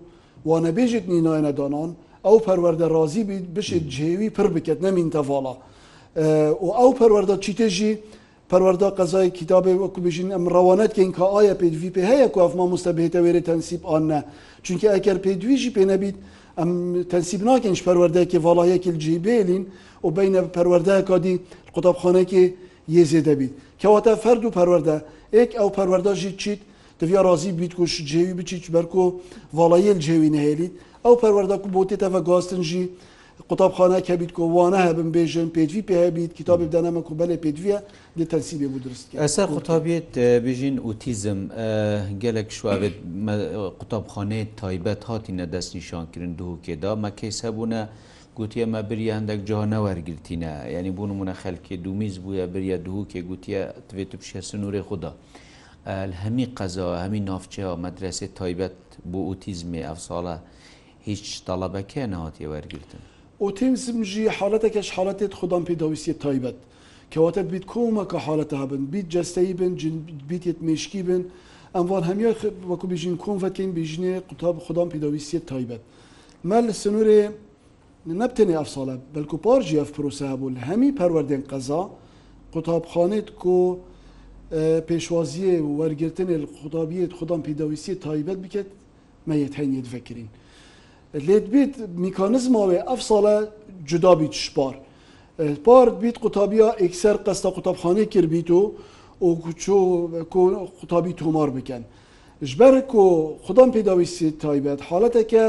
وانەبێژێت 0.50 1.06
نینایەنە 1.14 1.54
دانان 1.60 1.92
ئەو 2.28 2.40
پەروەەردە 2.48 2.88
ڕازی 2.96 3.24
بشێت 3.56 3.84
جێوی 3.96 4.30
پر 4.38 4.48
بکەت 4.54 4.80
نەمین 4.86 5.10
تەڤڵا 5.16 5.54
و 6.64 6.68
ئەو 6.80 6.92
پەروەەردە 7.00 7.36
چیتێژی 7.46 7.94
پەروەەردا 8.52 8.90
قەزای 9.00 9.30
کتابێ 9.40 9.74
وەکو 9.82 10.00
بژین 10.06 10.30
ئەم 10.36 10.46
ڕەوانەتکەین 10.56 11.10
کە 11.18 11.24
ئایا 11.34 11.54
پێوی 11.62 11.90
پێ 11.96 12.04
هەیە 12.12 12.28
کو 12.34 12.38
ئەفما 12.44 12.66
مستەبێتە 12.74 13.20
وێرە 13.24 13.42
تەنسیب 13.50 13.82
ئاە 13.90 14.20
چونکە 14.66 14.88
ئەگەر 14.94 15.18
پێ 15.24 15.32
دویژی 15.42 15.72
پێ 15.76 15.84
نەبیت 15.92 16.18
ئەم 16.60 16.70
تەنسیب 17.12 17.42
ناکەنش 17.50 17.82
پەروەەردەیەکی 17.88 18.40
وڵایەکی 18.46 18.92
جیبێلین 19.04 19.64
و 20.06 20.10
بینە 20.18 20.42
پەروەەردە 20.56 20.96
کادی 21.10 21.34
قوتابخانەکی 21.76 22.44
یێزێ 22.96 23.22
دەبیت 23.28 23.54
کەواتە 23.82 24.14
فەرد 24.24 24.44
و 24.46 24.52
پەروەەردە 24.58 24.98
ئێک 25.36 25.52
ئەو 25.60 25.70
پەروەەردەژی 25.78 26.32
چیت 26.42 26.60
دەویا 27.00 27.22
ڕازی 27.28 27.52
بیت 27.60 27.74
و 27.80 27.84
جێوی 28.12 28.34
بچیت 28.40 28.66
بەرکۆ 28.76 29.04
وڵایەل 29.60 29.98
جێوی 30.06 30.30
نهێلیت 30.36 30.74
ئەو 31.08 31.16
پەروەردەکو 31.24 31.68
بۆ 31.76 31.82
تێتەفە 31.90 32.20
گواستنژی 32.28 32.84
قوتابخانە 33.50 34.00
کەبییت 34.08 34.32
کۆ 34.38 34.44
وانە 34.56 34.80
هەبم 34.88 35.10
بێژن 35.16 35.48
پێوی 35.56 35.82
پێبییت 35.90 36.32
کتابی 36.40 36.68
دەنەمە 36.74 37.02
کو 37.08 37.14
بەلێ 37.20 37.38
پێویە 37.44 37.80
لێ 38.18 38.26
تەسی 38.32 38.56
بێ 38.62 38.68
درست 38.86 39.04
ئەسا 39.24 39.44
قوتابێت 39.54 40.12
بژین 40.46 40.76
ئوتیزم 40.86 41.40
گەلێک 42.24 42.50
شوێت 42.58 42.84
قوتابخانەیە 43.80 44.46
تایبەت 44.60 45.02
هاتیە 45.10 45.46
دەستنیشانکردن 45.54 46.32
دووکێدا 46.40 46.92
مەکەیس 47.04 47.38
هەبوونە 47.46 47.82
گوتیە 48.38 48.66
مە 48.74 48.82
بری 48.90 49.08
هەندێک 49.18 49.42
جوانە 49.50 49.80
وەرگرتینە 49.86 50.54
یعنی 50.76 50.92
بوون 50.98 51.12
منە 51.20 51.36
خەلکی 51.44 51.76
دومیز 51.86 52.16
بووە 52.24 52.46
بریە 52.54 52.78
دووکێ 52.88 53.22
گوتیە 53.30 53.62
توێت 53.90 54.12
و 54.14 54.18
پیشە 54.22 54.42
سنوورێ 54.50 54.82
خوددا. 54.88 55.12
هەمی 56.24 56.48
قەزەوە 56.58 56.96
هەمی 57.04 57.22
نافچەوە 57.30 57.74
مەدرسێ 57.84 58.28
تایبەت 58.40 58.78
بۆ 59.12 59.20
ئوتیزمێ 59.30 59.82
ئەف 59.90 60.00
ساڵە 60.10 60.38
هیچ 61.10 61.26
تەڵەبەکێ 61.48 62.04
ناوەتی 62.14 62.46
وەرگتن 62.54 63.02
ئۆتیمزمژی 63.44 64.26
حالەتێکش 64.38 64.88
حالەتێت 64.96 65.34
خوددان 65.40 65.64
پێداویستی 65.70 66.14
تایبەت 66.24 66.58
کەواتە 67.14 67.42
بیت 67.52 67.66
کۆمەکە 67.72 68.18
حالەتە 68.26 68.56
هەبن 68.64 68.82
بیت 68.94 69.08
جەستایی 69.16 69.54
بن 69.60 69.74
بیتێت 70.30 70.58
مشکی 70.68 71.02
بن 71.08 71.22
ئەموان 71.78 72.04
هەمیە 72.10 72.32
وەکو 72.72 72.86
بژین 72.92 73.16
کۆمفەکەین 73.24 73.72
بژینێ 73.78 74.14
قوتاب 74.30 74.56
خوددان 74.66 74.88
پێداویستی 74.94 75.38
تایبەت 75.50 75.82
مە 76.50 76.58
لە 76.66 76.74
سنوورێ 76.82 77.22
نەبتنێ 78.22 78.54
ئەف 78.60 78.70
ساڵە 78.76 78.96
بەلکو 79.16 79.36
پارژی 79.46 79.78
ئەف 79.82 79.90
پرۆسە 79.96 80.28
بوو 80.40 80.54
لە 80.56 80.62
هەمی 80.70 80.92
پەروەردێن 81.00 81.44
قەزا 81.52 81.84
قوتابخانێت 82.54 83.28
کۆ 83.42 83.60
پێشوازیە 84.90 85.54
وەرگرتنێ 85.80 86.36
خوددابیت 86.58 87.12
خوددان 87.18 87.42
پێداویستی 87.48 87.94
تایبەت 88.06 88.38
بکەیت 88.44 88.70
مەیت 89.30 89.54
هەینێت 89.60 89.88
فەکرین. 89.96 90.30
لێت 91.28 91.46
بیت 91.54 91.74
میکانزماوێ 92.06 92.80
ئەف 92.90 93.02
ساڵە 93.10 93.36
جدا 93.90 94.14
بیت 94.22 94.34
شپار. 94.46 94.74
پار 95.66 95.86
بیت 96.02 96.18
قوتابیا 96.24 96.68
ئکسەر 96.86 97.16
قەستا 97.26 97.50
قوتابخانە 97.56 98.04
کردبییت 98.14 98.50
و 98.60 98.62
ئۆ 99.24 99.28
کوچۆ 99.46 99.76
قوتابی 100.80 101.14
تۆمار 101.20 101.50
بکەن. 101.58 101.84
ژبەر 102.52 102.74
و 103.02 103.06
خوددان 103.46 103.70
پێداویستی 103.76 104.28
تایبەت 104.44 104.80
حالەتەکە 104.90 105.46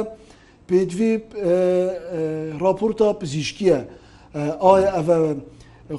پێوی 0.68 1.11
راپۆرتا 2.62 3.09
پزیشکیە 3.20 3.78
ئایا 4.64 4.90
ئەە 4.96 5.18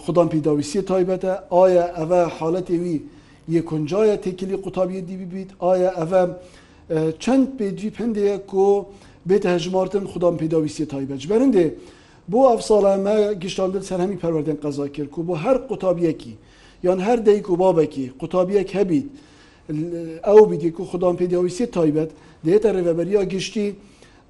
خوددان 0.04 0.28
پێداویستی 0.34 0.80
تایبەتە 0.92 1.34
ئایا 1.56 1.86
ئەە 2.00 2.22
حالەتێوی 2.38 2.98
یەکنجایە 3.58 4.16
تێکلی 4.26 4.56
قوتابی 4.64 5.02
دیبی 5.10 5.26
بیت 5.34 5.50
ئایا 5.64 5.90
ئەە 6.02 6.22
چەند 7.24 7.46
پێوی 7.60 7.90
پندەیە 7.98 8.38
کۆ 8.52 8.68
بێتە 9.30 9.48
هەژمارتن 9.56 10.04
خوددام 10.12 10.36
پێداویستی 10.42 10.86
تایبەت 10.94 11.22
بەرندێ 11.32 11.66
بۆ 12.32 12.40
ئەفساڵە 12.52 12.90
ئەمە 12.94 13.16
گشتاندن 13.44 13.84
سەر 13.90 14.00
هەمی 14.04 14.18
پەروەردن 14.24 14.58
قەزا 14.64 14.88
کرد 14.96 15.12
و 15.20 15.22
بۆ 15.28 15.34
هەر 15.44 15.58
قوتابیەکی 15.70 16.34
یان 16.88 17.00
هەر 17.08 17.20
دەیک 17.28 17.46
و 17.52 17.56
بابێکی 17.64 18.06
قوتابیەک 18.22 18.70
هەبیت 18.78 19.08
ئەو 20.30 20.40
بیدیک 20.52 20.76
و 20.80 20.84
خوددام 20.92 21.16
پێداویستی 21.22 21.66
تایبەت 21.78 22.10
دێتە 22.48 22.70
ڕێبەریا 22.76 23.24
گشتی 23.34 23.68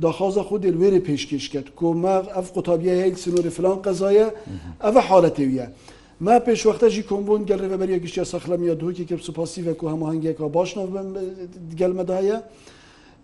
داخوازە 0.03 0.41
خود 0.47 0.61
دلوێری 0.65 1.01
پێشکەش 1.07 1.45
کرد 1.53 1.67
کۆمە 1.79 2.15
ئەف 2.35 2.47
قوتابیە 2.55 2.93
هەیە 3.03 3.17
سنووری 3.23 3.51
فلان 3.57 3.77
قەزایە 3.85 4.27
ئەە 4.83 5.01
حالەتێویە. 5.09 5.67
ما 6.25 6.35
پێشوەختەژی 6.47 7.03
کۆمبوون 7.09 7.41
گەل 7.49 7.59
ڕێبەریە 7.71 7.97
گشتی 8.03 8.25
سەخلەمیە 8.33 8.73
دوکی 8.81 9.05
کرد 9.09 9.23
سوپاسیڤێک 9.27 9.79
و 9.83 9.87
هەماهنگێکەوە 9.93 10.49
باشنەوە 10.57 10.91
گەلمەدایە. 11.79 12.37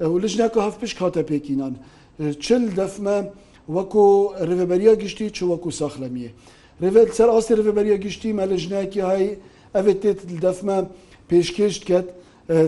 لەژناکە 0.01 0.59
هەفپش 0.67 0.93
کاتە 0.99 1.21
پێکینان 1.29 1.73
چل 2.45 2.63
دەفمە 2.79 3.17
وەکو 3.75 4.05
ڕێبەریا 4.49 4.93
گشتی 5.01 5.29
چ 5.35 5.37
وەکو 5.51 5.69
ساخلەمیە 5.79 6.31
ڕێت 6.81 7.11
سەر 7.17 7.29
ئاستی 7.33 7.53
ڕێبەریا 7.59 7.97
گشتی 8.05 8.31
مە 8.37 8.43
لە 8.51 8.55
ژناکی 8.63 9.01
های 9.07 9.27
ئەێت 9.75 9.97
تێت 10.03 10.19
دەفمە 10.45 10.77
پێشکەشت 11.29 11.81
کرد 11.89 12.07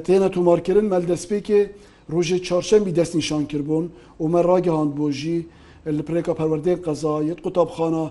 تێنە 0.05 0.29
تۆمارکردن 0.35 0.87
مەل 0.93 1.03
دەستپێکێ 1.11 1.61
ڕۆژێ 2.13 2.37
چارشەمی 2.47 2.95
دەستنیشان 2.99 3.43
کردبوون 3.51 3.85
ومە 4.23 4.39
ڕاگەهاند 4.49 4.91
بۆژی 4.99 5.39
لە 5.97 6.03
پرێکا 6.07 6.33
پەروەردەی 6.39 6.77
قەزایەت 6.85 7.39
قوتابخانە 7.45 8.03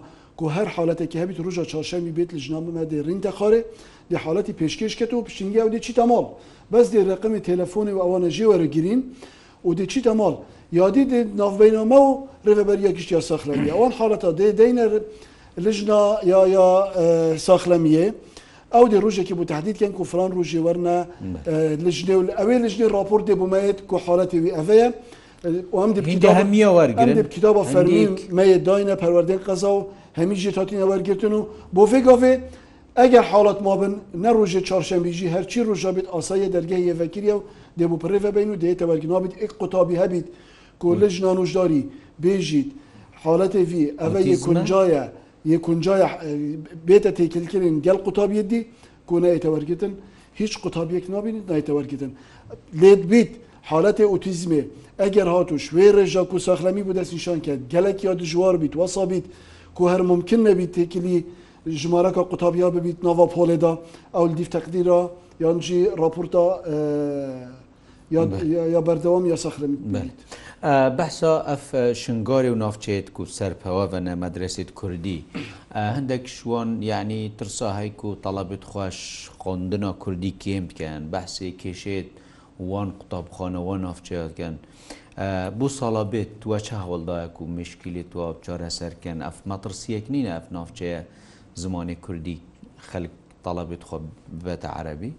و 0.42 0.46
هەر 0.56 0.68
حالەتێکی 0.74 1.16
هەبیت 1.22 1.38
ڕژە 1.46 1.64
چارشەمی 1.72 2.12
بێت 2.16 2.30
لە 2.34 2.38
ژنامەمە 2.46 2.84
دێ 2.90 2.98
ڕین 3.06 3.20
دەخارێ 3.26 3.60
لە 4.12 4.18
حالەتی 4.24 4.52
پێشکەشکەەوە 4.60 5.22
پشتنگیا 5.26 5.62
و 5.66 5.70
دێکی 5.74 5.92
تەماڵ 5.98 6.24
بەس 6.72 6.86
دێ 6.92 7.00
ڕقمی 7.10 7.40
تەلەفۆنی 7.48 7.92
و 7.96 8.00
ئەوانە 8.04 8.30
ژێ 8.36 8.46
وەرەگیرین 8.52 9.00
و 9.68 9.72
دێکی 9.78 10.02
تەماڵ 10.06 10.34
یادی 10.80 11.02
نافبینەمە 11.40 12.00
و 12.06 12.10
ڕێبەریەکیش 12.58 13.06
یا 13.16 13.20
سەخلەمی 13.30 13.70
ئەوان 13.74 13.92
حالەتە 13.98 14.30
دێ 14.38 14.48
دەینە 14.60 14.84
لژنا 15.64 16.02
یا 16.32 16.40
یا 16.56 16.68
ساخلەمیە. 17.46 18.06
ئەو 18.74 18.84
دی 18.90 18.98
ڕژێکی 19.04 19.34
بۆ 19.38 19.44
تهدیدکەن 19.52 19.92
و 20.00 20.04
فران 20.10 20.30
ڕژێ 20.38 20.60
وەرنە 20.66 20.96
لژنێ 21.86 22.14
و 22.18 22.22
ئەوێ 22.38 22.56
لژنی 22.64 22.86
راپۆر 22.96 23.20
دێبوومەیت 23.28 23.78
کو 23.90 23.96
حالەتی 24.04 24.38
وی 24.44 24.52
ئەڤەیە 24.58 24.88
هەمیە 26.40 26.68
وەرگرن 26.78 27.18
کتابە 27.34 27.62
فەرمی 27.72 28.04
مەیە 28.38 28.58
داینە 28.68 28.94
پەروەردەی 29.02 29.38
قەزا 29.46 29.70
و 29.78 29.80
هەمی 30.18 30.36
ژێتاتینە 30.42 30.84
وەرگتن 30.90 31.32
و 31.38 31.40
بۆ 31.76 31.82
فێگافێ 31.92 32.34
ئەگەر 33.00 33.24
حاڵەت 33.32 33.58
مابن 33.66 33.94
نەڕۆژێ 34.24 34.60
چارشەمبیژی 34.68 35.28
هەرچی 35.34 35.60
ڕۆژە 35.68 35.90
بێت 35.96 36.06
ئاسایە 36.14 36.48
دەرگای 36.54 36.82
ێڤەکریە 36.92 37.34
و 37.38 37.42
دێبپڕێڤە 37.78 38.30
بین 38.36 38.48
و 38.52 38.56
دێتە 38.64 38.84
وەرگنابیت 38.90 39.32
ئیک 39.40 39.52
قوتابی 39.60 39.96
هەبیت 40.02 40.26
کۆ 40.80 40.88
لە 41.00 41.08
ژنانۆژداری 41.16 41.82
بێژیت 42.22 42.68
حالەتێوی 43.24 43.84
ئەە 44.00 44.20
یەکنجایە 44.32 45.04
یەکنجایە 45.52 46.08
بێتە 46.88 47.10
تێکلکردن 47.18 47.74
گەل 47.86 47.98
قوتابیەتی 48.06 48.60
کۆنایێتە 49.10 49.48
وەرگتن 49.54 49.92
هیچ 50.40 50.52
قوتابیەک 50.62 51.04
نابین 51.14 51.36
نایتە 51.48 51.72
وەرگتن 51.76 52.12
لێت 52.80 53.02
بیت 53.12 53.30
حالەتێ 53.70 54.04
ئۆتیزمێ 54.12 54.62
ئەگەر 55.02 55.28
هاتو 55.34 55.56
شوێ 55.66 55.86
ڕێژە 55.96 56.22
و 56.34 56.38
ساخلەمی 56.48 56.84
بۆ 56.86 56.92
دەستنیشان 56.98 57.38
کرد 57.46 57.62
گەلێک 57.72 57.98
یا 58.06 58.12
دژوار 58.22 58.54
بیت 58.62 58.74
وەسا 58.80 59.02
بیت 59.10 59.24
کو 59.76 59.82
هەر 59.92 60.02
ممکن 60.10 60.40
نەبیت 60.48 60.72
تێکلی 60.76 61.18
ژمارەکە 61.74 62.22
قوتابیا 62.30 62.70
ببیت 62.70 63.04
ناوا 63.04 63.26
پۆلێدا 63.34 63.72
ئەو 64.14 64.24
دیف 64.38 64.48
تەقدیرە 64.56 65.00
یانجی 65.40 65.80
راپورتا 66.00 66.44
یا 68.74 68.80
بەردەوام 68.86 69.24
یا 69.32 69.36
سەخرم 69.44 69.72
بێت. 69.92 70.16
بەسا 70.98 71.34
ئەف 71.50 71.64
شنگۆری 72.02 72.50
و 72.54 72.56
نافچێت 72.64 73.06
و 73.20 73.24
سەرپەوەە 73.38 73.88
مەدرسێت 74.22 74.70
کوردی 74.78 75.18
هەندێک 75.96 76.24
شوان 76.36 76.82
یعنی 76.82 77.20
ترسا 77.38 77.68
هەیک 77.80 78.00
و 78.04 78.14
تەڵەبێت 78.24 78.64
خوۆش 78.70 78.98
خوندنا 79.38 79.92
کوردی 80.02 80.32
کێم 80.42 80.64
بکەن 80.70 81.02
بەحسی 81.12 81.50
کێشێت 81.62 82.08
وان 82.70 82.88
قوتابخانەوە 82.98 83.74
نافچێتکەن. 83.84 84.56
بۆ 85.58 85.66
ساڵە 85.78 86.04
بێت 86.12 86.30
توە 86.42 86.58
چاوەڵدایەک 86.66 87.36
و 87.40 87.44
مشکلێت 87.58 88.10
و 88.16 88.20
چارەسەرکەن 88.44 89.18
ئەف 89.26 89.38
مەترسیەک 89.50 90.04
نینە 90.14 90.32
ئەف 90.36 90.46
نافچەیە. 90.56 91.02
زمانی 91.64 91.94
کوردی 92.04 92.36
خەلک 92.90 93.12
تەڵەبێت 93.44 93.82
خۆ 93.88 93.96
بێتە 94.46 94.68
عەربی 94.78 95.12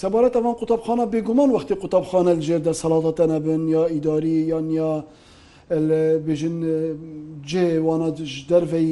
سەبارەت 0.00 0.32
ئەوان 0.38 0.54
قوتابخانە 0.60 1.04
بێگومان 1.12 1.48
وەختی 1.56 1.74
قوتابخانە 1.82 2.32
لەژێردا 2.38 2.72
سەڵاتە 2.82 3.24
نەبن 3.32 3.62
یا 3.76 3.84
ئیداری 3.94 4.36
یان 4.52 4.66
یا 4.80 4.92
بێژن 6.26 6.56
جێوانە 7.50 8.08
دەرەی 8.50 8.88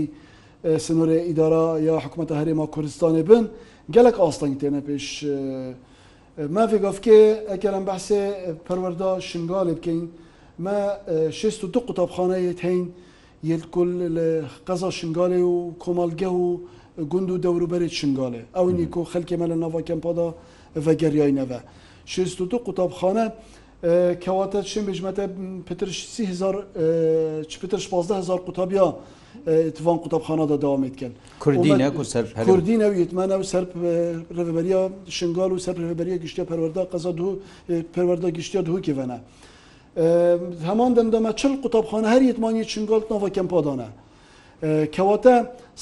سنوورێ 0.85 1.18
ئیدارا 1.29 1.66
یا 1.88 1.94
حکوومەتە 2.05 2.35
هەرێما 2.40 2.66
کوردستانی 2.75 3.23
بن 3.31 3.44
gelek 3.97 4.16
asleng 4.29 4.57
têne 4.62 4.81
pêş 4.88 5.07
me 6.55 6.64
vê 6.71 6.79
gavkê 6.87 7.18
eker 7.55 7.73
em 7.81 7.85
behsê 7.92 8.21
perwerda 8.66 9.11
şingalê 9.31 9.75
bikein 9.79 10.03
me 10.64 10.79
şêst 11.38 11.61
du 11.75 11.81
qutapxaneyê 11.88 12.55
teyn 12.64 12.85
یلکل 13.44 13.90
قەزا 14.66 14.90
شنگالێ 14.98 15.40
و 15.53 15.55
کۆمەڵگە 15.83 16.31
و 16.42 16.44
گوند 17.12 17.31
و 17.31 17.37
دەوروبەرێت 17.44 17.94
شنگالێ 18.01 18.42
ئەو 18.57 18.66
نیکۆ 18.79 19.01
خەلکێ 19.12 19.37
مە 19.40 19.46
لە 19.51 19.57
ناواکەمپادا 19.62 20.29
ڤگەریایەوە. 20.85 21.61
شست 22.12 22.38
دو 22.51 22.57
قوتابخانە 22.66 23.24
کەواتە 24.24 24.59
چین 24.70 24.83
بژمەتە 24.88 25.24
پتر 25.68 25.88
هزار 28.20 28.38
قوتابیا 28.46 28.87
اتفان 29.70 29.98
قوتابخانەدا 30.03 30.57
داوامیتکەن 30.64 31.12
کوردینە 31.44 31.87
کوردینە 32.48 32.87
و 32.90 32.94
یتمانە 33.05 33.35
و 33.40 33.44
سەر 33.53 33.64
ڕێبەریا 34.38 34.83
شنگال 35.16 35.51
و 35.53 35.59
سەر 35.66 35.77
ڕێبەریە 35.88 36.16
گشتە 36.24 36.42
پەروەدا 36.51 36.83
قەزا 36.92 37.12
پەروەدا 37.94 38.29
گشتیا 38.38 38.61
دووکیڤەنە. 38.68 39.18
هەمان 40.68 40.92
دەمدەمە 40.96 41.33
چل 41.40 41.53
قوتابخانە 41.62 42.07
هەر 42.14 42.22
یتمانی 42.31 42.64
چنگال 42.72 43.03
ناوە 43.12 43.29
کەمپادانە 43.37 43.88
کەواتە 44.94 45.35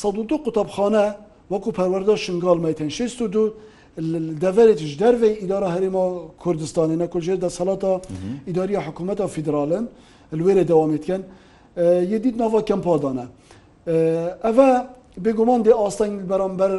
سەد 0.02 0.16
دو 0.30 0.36
قوتابخانە 0.46 1.04
وەکو 1.52 1.70
پەروەەردە 1.78 2.14
شنگال 2.24 2.58
مەتەن 2.64 2.88
6 2.98 3.14
دو 3.34 3.42
دەڤێتیش 4.44 4.92
دەروێ 5.02 5.30
ئیدارە 5.42 5.68
هەرێما 5.74 6.04
کوردستانی 6.42 6.96
نەکوژێر 7.02 7.38
دەسەڵاتە 7.44 7.92
ئیداریە 8.48 8.80
حکوومەتە 8.86 9.26
فیدراالن 9.34 9.84
لێرە 10.38 10.64
دەوامیتکەن 10.70 11.22
یدید 12.14 12.36
ناوە 12.42 12.60
کەمپادانە 12.68 13.26
ئەە 14.44 14.68
بێگومان 15.24 15.60
دێ 15.66 15.72
ئاستەنگ 15.82 16.14
بەرامبەر 16.30 16.72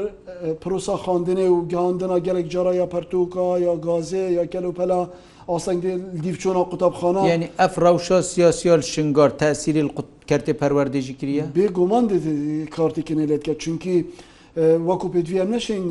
پرۆسا 0.62 0.96
خاندنێ 1.04 1.48
و 1.56 1.58
گەاندنە 1.72 2.18
گەلێک 2.28 2.48
جارە 2.54 2.74
یا 2.82 2.88
پەرتوکە 2.94 3.46
یا 3.66 3.74
گازێ 3.88 4.24
یا 4.38 4.44
کەلوپەلا 4.54 5.02
ئاسەنگێ 5.54 5.94
دیفچۆنا 6.26 6.62
قوتابخانە 6.72 7.22
یعنی 7.32 7.48
ئەف 7.62 7.74
ڕەوشە 7.86 8.18
سیاسیال 8.34 8.82
شنگار 8.94 9.30
تاسیری 9.42 9.82
کردێ 10.30 10.54
پەروەردێژی 10.62 11.16
کریە 11.20 11.46
بێگومان 11.58 12.06
کارتێکنێ 12.76 13.26
لێتکە 13.30 13.54
چونکی 13.64 13.96
وەکو 14.90 15.08
پێدوی 15.14 15.38
ئەم 15.42 15.50
نەشین 15.56 15.84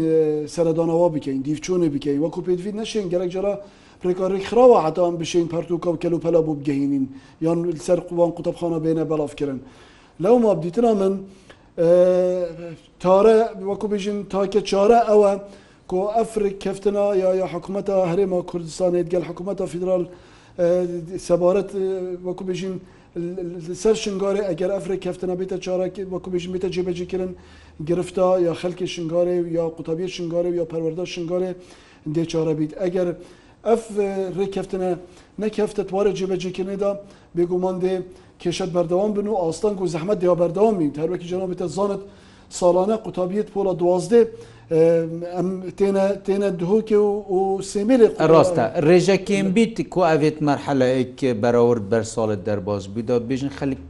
سەردانەوە 0.55 1.09
بکەین 1.15 1.39
دیفچۆنێ 1.47 1.89
بکەین 1.95 2.19
وەکو 2.25 2.41
پێدوی 2.47 2.73
نەشین 2.81 3.05
گەرەک 3.13 3.29
جرا 3.35 3.55
پرێکارێک 4.01 4.45
خراوە 4.51 4.79
عداان 4.89 5.15
بشین 5.21 5.47
پەرتوکە 5.53 5.89
و 5.95 5.97
کەلو 6.03 6.19
پەلا 6.25 6.41
بۆ 6.47 6.53
بگەینین 6.61 7.05
یان 7.45 7.59
سەر 7.87 8.01
قووان 8.09 8.31
قوتابخانە 8.37 8.79
بێنە 8.85 9.05
بەڵافکردن 9.11 9.61
لەو 10.25 10.35
مابدیتنا 10.45 10.93
من 11.01 11.15
تارە 13.03 13.37
وەکو 13.69 13.87
بژین 13.93 14.19
تاکە 14.33 14.61
چارە 14.71 15.01
ئەوە 15.11 15.33
کو 15.87 16.11
ئەفرک 16.19 16.59
کەفتنا 16.61 17.05
یا 17.23 17.31
یا 17.41 17.47
حکوومەتە 17.55 17.95
هەرێمە 18.11 18.39
کوردستانێت 18.51 19.07
گەل 19.13 19.25
حکوومەتە 19.29 19.65
فیدرال 19.73 20.05
سەبارەت 21.27 21.71
وەکو 22.27 22.43
بژین 22.49 22.75
سەر 23.83 23.95
شنگارێ 24.03 24.43
ئەگەر 24.51 24.71
ئەفرێک 24.77 25.01
کەفتنا 25.07 25.35
بێتە 25.41 25.57
چاراکی 25.65 26.03
وەکو 26.13 26.29
بژین 26.35 26.51
بێتە 26.55 26.69
جێبەجێکردن 26.77 27.33
گرفتا 27.89 28.29
یا 28.47 28.53
خەلکی 28.61 28.87
شنگارێ 28.95 29.37
یا 29.57 29.65
قوتابی 29.77 30.07
شنگارێ 30.17 30.51
یا 30.61 30.65
پەروەەردە 30.71 31.05
شنگارێ 31.15 31.51
دێچارە 32.15 32.53
بیت 32.59 32.73
ئەگەر 32.83 33.09
ئەف 33.69 33.83
ڕێککەفتنە 34.39 34.91
نەکەفتە 35.43 35.83
توارە 35.89 36.11
جێبەجێکردنێدا 36.19 36.91
بێگومان 37.37 37.77
دێ 37.83 37.95
کێشت 38.43 38.71
بەردەوام 38.77 39.11
بن 39.17 39.27
و 39.31 39.35
ئاستان 39.43 39.75
و 39.83 39.87
زەحمە 39.95 40.15
دیا 40.23 40.35
بەردەوامی 40.41 40.89
هەروەکی 41.03 41.29
جەنابێتە 41.33 41.67
زانت 41.77 42.03
ساڵانە 42.59 42.97
قوتابیت 43.05 43.49
پۆڵە 43.55 43.73
دوازدێ 43.83 44.23
ئەم 45.35 45.49
تێنە 45.79 46.07
تێنە 46.27 46.51
دهۆکێ 46.61 46.99
و 47.37 47.41
سێمێلێ 47.73 48.07
ڕاستە 48.33 48.65
ڕێژەکەم 48.87 49.47
بیت 49.57 49.77
کو 49.93 50.01
ئاوێت 50.09 50.39
مەرحەلەیەک 50.47 51.19
بەراورد 51.43 51.85
بەر 51.93 52.05
ساڵت 52.15 52.41
دەرباز 52.49 52.83
بیدا 52.95 53.17
بێژن 53.29 53.51
خەلک 53.59 53.81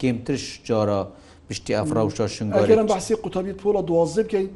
کێمترش 0.00 0.44
جارە 0.68 1.00
پشتی 1.48 1.72
ئەفرا 1.78 2.02
وشا 2.06 2.26
شنگارم 2.36 2.86
بەسی 2.92 3.14
قوتابیت 3.24 3.56
پۆڵە 3.62 3.82
دوازە 3.88 4.22
بکەین. 4.26 4.48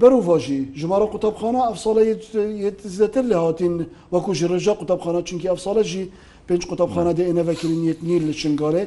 بەروڤژی 0.00 0.60
ژمارە 0.80 1.06
قوتابخانە 1.12 1.60
ئەفساڵەتر 1.68 3.24
لە 3.30 3.36
هاتین 3.44 3.74
وەکو 4.12 4.30
ژێژە 4.38 4.72
قوتابخانە 4.80 5.20
چونکی 5.28 5.46
ئەفساڵەژی 5.52 6.04
پێنج 6.46 6.62
قوتابخانە 6.70 7.12
دێنەڤکردنیت 7.18 7.98
نیر 8.08 8.22
لە 8.28 8.34
چنگارێ 8.40 8.84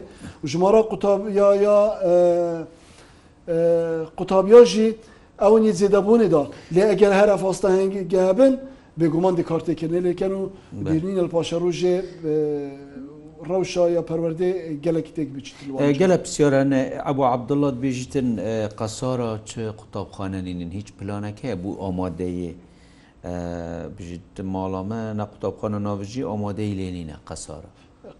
ژمارە 0.51 0.81
قوتاب 0.91 1.19
یا 1.39 1.49
یا 1.65 1.77
قوتابیاژی 4.17 4.89
ئەوەنی 5.43 5.71
زێدەبوونیدا 5.79 6.43
لێ 6.75 6.83
ئەگەر 6.91 7.11
هەر 7.19 7.29
ئەفااستە 7.33 7.67
هەنگی 7.77 8.03
گابن 8.13 8.53
بێگومان 8.99 9.33
دی 9.37 9.43
کارتێکردنی 9.49 10.01
لێکەن 10.07 10.31
و 10.39 10.43
بینین 10.91 11.15
لە 11.25 11.29
پاشە 11.33 11.57
ڕژێ 11.63 11.95
ڕەوشە 13.49 13.85
یا 13.97 14.01
پەروەردە 14.09 14.49
گەلێکی 14.85 15.11
تێک 15.15 15.29
بچیت 15.35 15.57
گەلە 16.01 16.17
پسیۆرانە 16.23 16.79
ئەبوو 17.07 17.29
عبدڵات 17.33 17.75
بێژتن 17.83 18.27
قەسارە 18.79 19.31
چ 19.49 19.51
قوتابخانەنین 19.79 20.71
هیچ 20.79 20.87
پلانەکەی 20.97 21.53
بوو 21.61 21.79
ئامادەیە 21.83 22.51
بژیت 23.97 24.35
ماڵامە 24.53 25.01
نە 25.19 25.23
قوتابخانە 25.31 25.79
ناوژی 25.87 26.21
ئامادەی 26.31 26.73
لێنینە 26.79 27.17
قەسارە. 27.29 27.69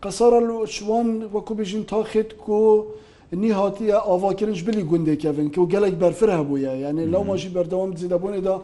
قەسارە 0.03 0.39
لە 0.49 0.55
شوان 0.75 1.08
وەکو 1.36 1.53
بژین 1.60 1.84
تاخێت 1.91 2.29
و 2.49 2.60
نی 3.38 3.52
هااتیە 3.54 3.96
ئاواکردنج 4.10 4.60
بلی 4.68 4.84
گوندێکەن 4.89 5.52
کە 5.54 5.60
و 5.63 5.70
gelek 5.70 6.00
berfir 6.02 6.30
hebûye 6.30 6.72
yani 6.78 7.06
لەو 7.13 7.24
ماژی 7.30 7.50
بەردەوام 7.56 7.96
زیدەبوونێ 8.02 8.42
دا 8.48 8.56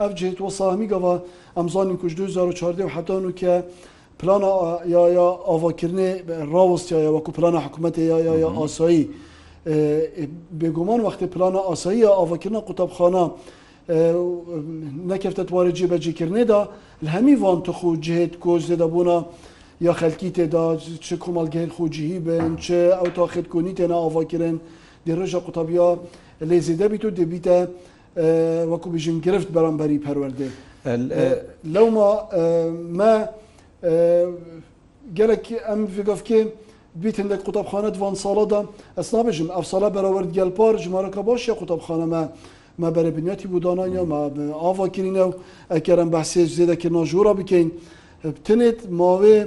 ev 0.00 0.10
cihet 0.18 0.38
وەسامی 0.40 0.86
گەوا 0.92 1.12
ئەمزانین 1.56 1.96
کوش 1.96 2.14
2014 2.14 2.86
حتان 2.88 3.24
و 3.26 3.32
کە 3.32 3.62
plana 4.20 4.46
ya 4.86 5.08
ya 5.08 5.28
avakirinê 5.54 6.10
rawostiya 6.52 7.00
ya 7.00 7.10
wekû 7.10 7.32
plana 7.32 7.58
hikûmetê 7.66 8.00
ya 8.00 8.18
ya 8.18 8.34
ya 8.34 8.46
asayî 8.48 9.08
بێگومان 10.60 11.00
وەختی 11.06 11.26
پلانە 11.34 11.60
ئاساییە 11.70 12.10
ئاواکردە 12.18 12.60
قوتابخانە 12.68 13.24
نەکەفتە 15.10 15.42
توارێ 15.48 15.70
جێبەجێکردنێدا 15.78 16.60
هەمی 17.14 17.34
وان 17.42 17.58
تخ 17.66 17.78
و 17.84 17.90
جهێت 18.06 18.34
کۆزێ 18.44 18.76
دەبووە 18.82 19.16
یا 19.80 19.92
خەلکی 20.00 20.30
تێدا 20.36 20.64
چ 21.06 21.08
کۆمەڵگەر 21.24 21.68
خۆجیهی 21.76 22.18
بن 22.26 22.56
چ 22.64 22.66
ئەو 22.98 23.08
تاخێتکۆنی 23.18 23.72
تێنا 23.78 23.96
ئاواکردن 24.04 24.56
دی 25.06 25.12
ڕژە 25.18 25.38
قوتابیا 25.46 25.88
لێزی 26.50 26.74
دەبییت 26.80 27.04
و 27.08 27.10
دەبیتە 27.18 27.58
وەکو 28.70 28.88
بژین 28.94 29.18
گرفت 29.26 29.48
بەرامبەری 29.56 29.98
پەروەردێ 30.06 30.48
لەوما 31.74 32.10
مە 32.98 33.14
گەلک 35.18 35.44
ئەم 35.68 35.80
فگەفکێ 35.94 36.40
بیتن 37.02 37.26
لە 37.32 37.36
قوتابخانە 37.46 37.90
دوان 37.96 38.14
ساڵەدا 38.24 38.60
ئەسنا 38.98 39.20
بژم 39.26 39.48
ئەف 39.56 39.64
ساڵە 39.72 39.88
بەراورد 39.96 40.30
گەلپار 40.38 40.74
ژمارەکە 40.84 41.22
باشە 41.28 41.52
قوتابخانەمە 41.60 42.22
مە 42.80 42.88
بەرەبنیەتی 42.96 43.46
بودانانە 43.52 44.02
ئاواکردینە 44.62 45.24
و 45.28 45.32
ئەکەرم 45.72 46.08
بەسێ 46.14 46.42
زێدەکردنا 46.56 47.02
ژوورە 47.10 47.32
بکەین 47.38 47.68
بتنێت 48.44 48.78
ماوێ 49.00 49.38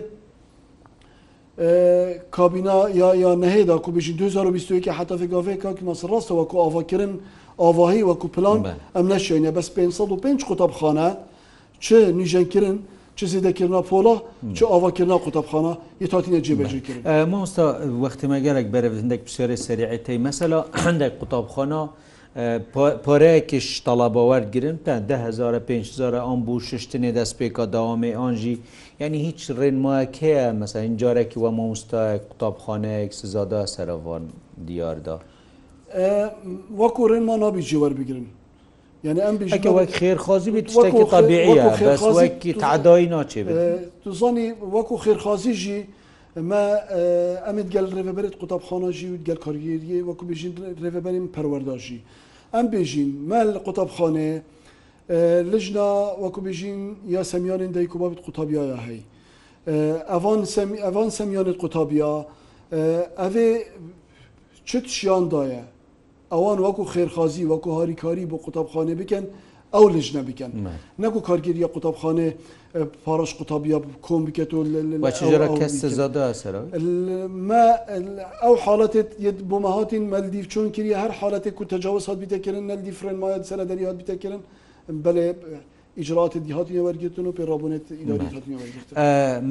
کابینا 2.31 2.89
یا 2.89 3.15
یا 3.15 3.35
نهێدا 3.35 3.75
کو 3.83 3.91
بژین 3.91 4.15
2020 4.15 4.87
حتافێکافێک 4.97 5.57
کاکی 5.63 5.83
مەسڕاستە 5.89 6.31
وەکو 6.39 6.55
ئاواکردن 6.63 7.11
ئاواهی 7.59 8.03
وەکو 8.09 8.27
پلان 8.35 8.59
ئەم 8.95 9.05
نەشێنە 9.13 9.51
بەس 9.57 9.67
505 9.69 10.45
قوتابخانە 10.45 11.09
چه 11.79 12.11
نیژەنکردن 12.13 12.77
چه 13.15 13.27
زیدەکردنا 13.27 13.81
پۆلا 13.89 14.15
چه 14.53 14.65
ئاواکردنا 14.65 15.17
قوتابخانە 15.25 15.77
یتاتینە 16.01 16.41
جێبەجێکرد 16.47 16.99
مامۆستا 17.31 17.65
وەختیمە 18.03 18.37
گەرەك 18.45 18.67
بەرەڤ 18.73 18.93
هەندێک 19.01 19.21
پرسیێ 19.25 19.55
سریعەتی 19.67 20.17
مەسەلا 20.27 20.59
هەندێک 20.85 21.13
قوتابخانە 21.21 21.83
پارەیەکیش 23.05 23.67
تەڵاباوەرگرن 23.87 24.77
تا 24.85 24.93
10000 24.99 25.59
5000 25.59 26.13
ئەم 26.15 26.39
بوو 26.45 26.59
شتنێ 26.59 27.11
دەستپێکا 27.17 27.65
داوامێ 27.73 28.11
ئانژی 28.19 28.57
یعنی 29.03 29.17
هیچ 29.27 29.43
ڕێنماکەیە 29.61 30.45
مەسەن 30.61 30.91
جارێکی 31.01 31.37
وە 31.43 31.49
مۆمستایك 31.59 32.21
قوتابخانەیەک 32.31 33.11
سزادا 33.21 33.63
سەرەوان 33.75 34.23
دیاردا 34.67 35.17
وەکو 36.81 37.03
ڕێنمان 37.11 37.39
نابیجی 37.45 37.77
وەربگرن 37.83 38.27
یعنی 39.05 39.19
ئەم 39.25 39.35
وەک 39.77 39.91
خێرخوازی 39.99 40.51
بیت 40.55 40.67
شتێکی 40.75 41.03
تابیعیە 41.13 41.65
بەس 41.89 42.03
وەکی 42.19 42.53
تعدایی 42.65 43.07
ناچێ 43.13 43.41
توزانی 44.03 44.47
وەکو 44.75 44.95
خێرخوازیژی 45.03 45.81
ئەمە 46.37 46.63
ئەمت 47.45 47.67
گەل 47.75 47.87
ڕێبەرێت 48.07 48.35
قوتابخانەژی 48.41 49.07
و 49.13 49.15
گەل 49.27 49.39
کارگیریە 49.45 49.97
وەکو 50.09 50.23
بژین 50.29 50.53
ڕێبەرین 50.83 51.25
پەروەرداژی 51.35 51.99
ئەم 52.53 52.65
بێژین 52.73 53.09
مەل 53.31 53.49
قوتابخانەیە 53.65 54.37
لجنا 55.09 56.13
وەکو 56.21 56.41
بژین 56.45 56.79
یا 57.07 57.23
سەمیانین 57.23 57.71
دایک 57.73 57.95
و 57.95 57.99
بابت 57.99 58.17
قوتابیایە 58.25 58.77
هەی 58.85 59.01
ئەوان 60.83 61.09
سەمیانت 61.19 61.57
قوتابیا 61.61 62.13
ئەێ 63.21 63.49
چ 64.65 64.71
شیاندایە 64.95 65.63
ئەوان 66.31 66.57
وەکو 66.65 66.83
خێرخوازی 66.93 67.43
وەکو 67.51 67.69
هاریکاری 67.77 68.25
بۆ 68.31 68.37
قوتابخانێ 68.45 68.95
بکەن 69.01 69.25
ئەو 69.73 69.85
لژنە 69.95 70.21
بکەن 70.29 70.51
نەکو 71.03 71.19
کارگیریە 71.27 71.67
قوتابخانێ 71.75 72.29
پاڕش 73.05 73.31
قوتابیا 73.39 73.77
کۆم 74.07 74.21
بکەێتەوە 74.27 75.57
کەس 75.61 75.85
زادا 75.99 76.25
ئەو 78.43 78.55
حالەتێت 78.65 79.37
بۆ 79.49 79.57
مەهاتین 79.65 80.03
مەلدیف 80.13 80.45
چۆن 80.53 80.67
کردی 80.75 80.93
هەر 81.03 81.11
حالەتێک 81.19 81.55
و 81.61 81.65
تەجاوز 81.73 82.05
هاات 82.07 82.17
بیتەکردن 82.23 82.63
نەلدی 82.71 82.93
فرێنمایەت 82.99 83.43
سەرە 83.49 83.65
دەری 83.69 83.83
هاات 83.85 83.97
بیتەکردن 84.01 84.41
بەێ 85.03 85.27
ئیجرات 85.99 86.33
دیهاتی 86.45 86.79
وەرگتن 86.87 87.25
و 87.27 87.33
پێڕابونێت 87.37 87.85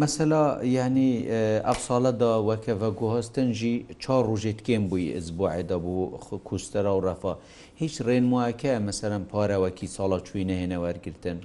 مەسەلا 0.03 0.45
یعنی 0.79 1.11
ئەفساڵەدا 1.69 2.33
وەکەڤە 2.49 2.91
گوهستنجی 3.01 3.75
چا 4.03 4.17
ڕژێت 4.31 4.61
کێم 4.67 4.85
بووی 4.91 5.11
ئزبوعدا 5.19 5.77
بوو 5.85 6.19
کوستەرا 6.49 6.93
و 6.97 7.01
ڕەفا 7.07 7.35
هیچ 7.83 7.95
ڕێنواکە 8.07 8.73
مەسەرم 8.87 9.25
پارەوەکی 9.33 9.87
ساڵا 9.97 10.19
چوینە 10.27 10.55
هێنە 10.61 10.79
وەرگتن 10.85 11.39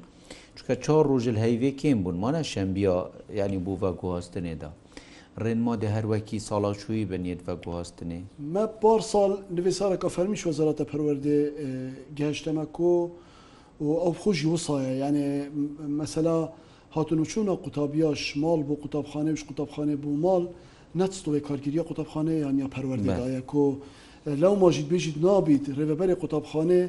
چکە 0.57 0.73
چا 0.85 0.95
ڕژل 1.11 1.37
هەیوێ 1.45 1.71
کێم 1.81 1.99
بوون 2.03 2.17
مانە 2.23 2.41
شەمبیا 2.51 2.97
ینی 3.39 3.59
بووە 3.65 3.89
گوهستنێدا. 4.01 4.69
ڕێنما 5.43 5.73
دە 5.81 5.87
هەروەکی 5.95 6.37
ساڵاچووی 6.49 7.05
بنیێت 7.11 7.41
بە 7.47 7.53
گواستنێ. 7.65 8.19
مە 8.53 8.63
پار 8.81 8.99
ساڵ 9.11 9.31
نوێ 9.55 9.71
ساڵەکە 9.79 10.07
فەرمیش 10.15 10.41
وەزارەتە 10.47 10.83
پەروەردێ 10.91 11.39
گەشتەمە 12.19 12.65
کۆ 12.77 12.91
و 13.81 13.99
ئەو 14.03 14.13
خۆشی 14.21 14.47
وسایە 14.55 14.91
یعنی 15.03 15.25
مەسەلا 15.99 16.37
هاتون 16.95 17.19
و 17.19 17.25
چوونە 17.25 17.53
قوتابیاش 17.63 18.33
ماڵ 18.37 18.59
بۆ 18.67 18.75
قوتابخانەش 18.83 19.41
قوتابخانە 19.49 19.95
بوو 20.03 20.17
ماڵ 20.25 20.43
نەچتەوەی 20.99 21.41
کارگیریە 21.47 21.81
قوتابخانە 21.89 22.31
یان 22.43 22.55
یا 22.63 22.67
پەروەردەدایە 22.75 23.41
کۆ 23.51 23.63
لەو 24.41 24.55
ماژید 24.63 24.87
بێژید 24.91 25.17
نابیت 25.25 25.65
ڕێبەری 25.77 26.13
قوتابخانێ 26.21 26.81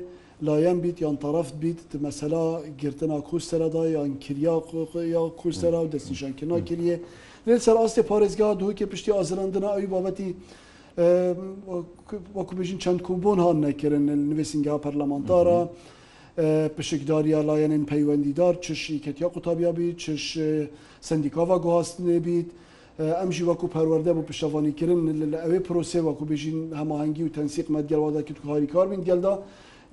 لایەن 0.46 0.78
بیت 0.84 0.98
یان 1.02 1.16
تەرەفت 1.24 1.54
بیت 1.62 1.80
مەسەلا 2.06 2.44
گرتنا 2.82 3.18
کوستەرەدا 3.28 3.84
یان 3.96 4.12
کریا 4.24 4.54
یا 5.14 5.22
کوستەرا 5.42 5.80
و 5.84 5.88
دەستنیشانکردنا 5.94 6.58
کردە 6.68 6.96
لێ 7.46 7.58
سەر 7.66 7.76
ئاستی 7.80 8.02
پارێزگا 8.10 8.48
دووکە 8.60 8.82
پشتی 8.92 9.10
ئازرندنا 9.18 9.68
ئەوی 9.74 9.86
بابەتی 9.94 10.30
وەکو 12.38 12.52
بژین 12.58 12.78
چەند 12.84 13.00
کوبوون 13.06 13.38
هاان 13.44 13.56
نەکردن 13.66 14.04
نوێسینگا 14.30 14.74
پەرلەمانتارە. 14.84 15.60
pişikdariya 16.76 17.40
layenên 17.46 17.84
peywendîdar 17.84 18.62
çi 18.62 18.76
şîketiya 18.76 19.28
qutabiya 19.28 19.76
bî 19.76 19.98
çiş 19.98 20.36
sendîkava 21.00 21.54
guhastinê 21.54 22.24
bît 22.24 22.46
em 23.24 23.32
jî 23.32 23.48
veku 23.48 23.68
perwerde 23.70 24.16
bu 24.16 24.24
pişevanîkirin 24.24 25.30
li 25.32 25.36
evê 25.36 25.60
prosê 25.66 25.98
ve 26.06 26.14
ku 26.14 26.26
bêjîn 26.30 26.74
hemahengî 26.76 27.22
û 27.24 27.30
tensiq 27.32 27.72
medgelwada 27.72 28.24
ki 28.24 28.34
tu 28.34 28.48
harîkar 28.50 28.90
bin 28.90 29.04
gelda 29.04 29.42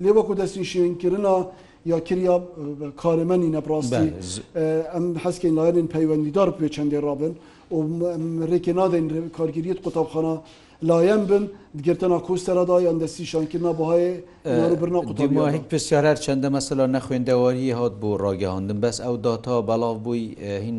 lê 0.02 0.16
veku 0.16 0.32
destên 0.36 0.64
şînkirina 0.64 1.46
یا 1.92 1.98
کریا 2.08 2.36
کارمەنی 3.02 3.48
نەپڕاستی 3.56 4.04
ئەم 4.92 5.04
حەسکەین 5.24 5.54
لایەنین 5.58 5.88
پەیوەندیدار 5.96 6.48
پێ 6.58 6.66
چەندێ 6.76 6.98
ڕابن 7.06 7.32
و 7.74 7.78
ڕێکێ 8.52 8.72
نادەین 8.78 9.06
کارگیریت 9.38 9.78
قوتابخانە 9.84 10.34
لایم 10.88 11.22
بن 11.30 11.44
گرتنا 11.86 12.18
کوستردا 12.26 12.76
یان 12.82 12.96
دەستیشانکردنا 13.02 13.72
بەهایبرنا 13.80 15.00
قوما 15.18 15.46
هیچ 15.56 15.64
پرسیارەر 15.72 16.16
چەندە 16.26 16.48
مەسەلا 16.56 16.84
نەخوێندەواری 16.96 17.70
هات 17.80 17.94
بۆ 18.02 18.10
ڕاگەهاندن 18.24 18.78
بەس 18.84 18.98
ئەو 19.04 19.16
داتا 19.26 19.56
بەڵاو 19.70 19.94
بووی 20.04 20.24
هین 20.64 20.78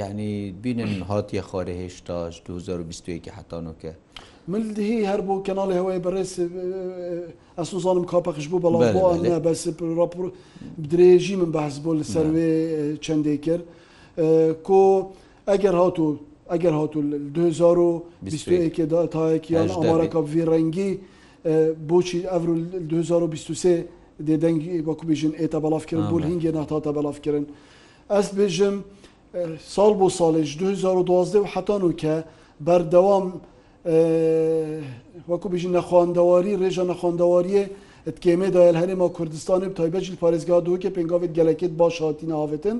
یعنی 0.00 0.30
بینن 0.62 0.92
هاتیە 1.10 1.42
خارە 1.50 1.74
هێشتا 1.80 2.18
2021 2.48 3.28
حتانۆکە. 3.28 3.92
من 4.48 4.76
هی 4.76 5.06
هەر 5.06 5.20
بۆ 5.20 5.42
کەناڵی 5.46 5.74
هەوای 5.78 6.00
بەڕێز 6.06 6.32
ئەسوزانم 7.58 8.04
کاپەخش 8.12 8.46
بوو 8.50 8.60
بەڵام 8.64 8.94
بۆە 8.96 9.38
بەس 9.46 9.68
راپور 9.80 10.32
درێژی 10.90 11.36
من 11.36 11.52
بەحس 11.52 11.78
بۆ 11.84 11.90
لەسەروێ 12.00 12.52
چەندێک 13.04 13.40
کرد 13.46 13.64
کۆ 14.66 15.06
ئەگەر 15.48 15.74
هاتوو 15.82 16.12
ئەگەر 16.52 16.72
هاتو 16.80 17.00
2020دا 17.36 19.00
تایەکیان 19.16 19.68
ئامارەکە 19.78 20.18
ڤی 20.32 20.42
ڕەنگی 20.50 20.92
بۆچی 21.88 22.18
ئەرو 22.32 22.54
2023 22.92 23.84
دێدەنگی 24.26 24.70
وەکوبیژن 24.88 25.32
ئێتە 25.40 25.58
بەڵافکردن 25.64 26.06
بۆ 26.12 26.18
هینگە 26.28 26.50
ناتاتە 26.58 26.90
بەڵافکردن. 26.96 27.44
ئەس 28.12 28.26
بێژم 28.38 28.76
ساڵ 29.74 29.92
بۆ 30.00 30.06
ساڵێش 30.18 30.50
2012 30.58 31.38
و 31.40 31.44
حتان 31.52 31.82
و 31.86 31.92
کە 32.00 32.14
بەردەوام 32.66 33.24
وەکوبیژن 35.30 35.70
نەخواندەواری 35.78 36.56
ڕێژە 36.60 36.84
نەخواندەواریە 36.90 37.64
کێمێدایل 38.24 38.76
هەرێمە 38.82 39.08
کوردستانی 39.16 39.66
و 39.70 39.76
تایبەجل 39.80 40.14
پارێزگا 40.22 40.56
دوکە 40.66 40.90
پێنگاوێت 40.96 41.32
گەلەکێت 41.38 41.72
باش 41.80 41.94
هاتیە 42.02 42.34
هاوێتن 42.40 42.78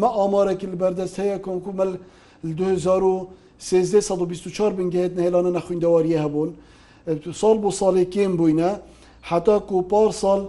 مە 0.00 0.08
ئامارێکی 0.18 0.66
بەردەست 0.82 1.16
هەیە 1.22 1.36
کۆنکومەل 1.46 1.92
2023 2.44 4.70
بنگەهێت 4.76 5.12
نهێلانە 5.18 5.50
نەخوندەواریە 5.56 6.18
هەبوون 6.24 6.50
ساڵ 7.40 7.56
بۆ 7.62 7.70
ساڵێکێن 7.80 8.32
بووینە 8.38 8.70
حتا 9.30 9.56
کو 9.68 9.76
پار 9.90 10.10
ساڵ 10.22 10.40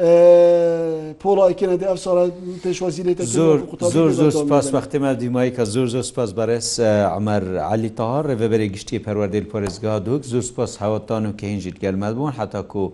پۆڵایکردە 0.00 1.86
ئەف 1.92 1.98
ساڵ 2.04 2.18
پێشوازی 2.64 3.02
لێت 3.06 3.20
زۆر 3.22 3.58
زۆر 3.96 4.10
زۆر 4.20 4.30
سپاس 4.42 4.66
بەختێمە 4.74 5.10
دیمایی 5.20 5.50
کە 5.56 5.64
زۆر 5.74 5.86
زۆر 5.94 6.02
سپاس 6.10 6.30
بەرەس 6.38 6.68
ئەمەر 7.14 7.42
علی 7.72 7.88
تاهار 7.98 8.24
ڕێبەرێ 8.30 8.66
گشتی 8.74 8.96
پەروەردەیل 9.06 9.46
پۆرێزگا 9.52 9.92
دوک 10.06 10.22
زۆر 10.32 10.42
سپاس 10.50 10.72
هاوتان 10.82 11.24
و 11.26 11.32
کەهینجیت 11.40 11.76
گەلمەت 11.84 12.12
بوون 12.16 12.32
حتاکو 12.38 12.84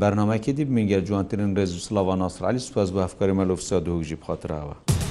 بەرنمەکێ 0.00 0.52
دی 0.58 0.64
منگە 0.74 0.98
جوانترین 1.08 1.50
ڕێز 1.56 1.70
و 1.76 1.80
سلاوان 1.86 2.18
ناسرالی 2.18 2.60
سپاس 2.68 2.88
بە 2.94 3.00
هەفکاری 3.06 3.32
مەلوفسا 3.38 3.76
دوکژی 3.88 4.16
بخاتراوە. 4.20 5.01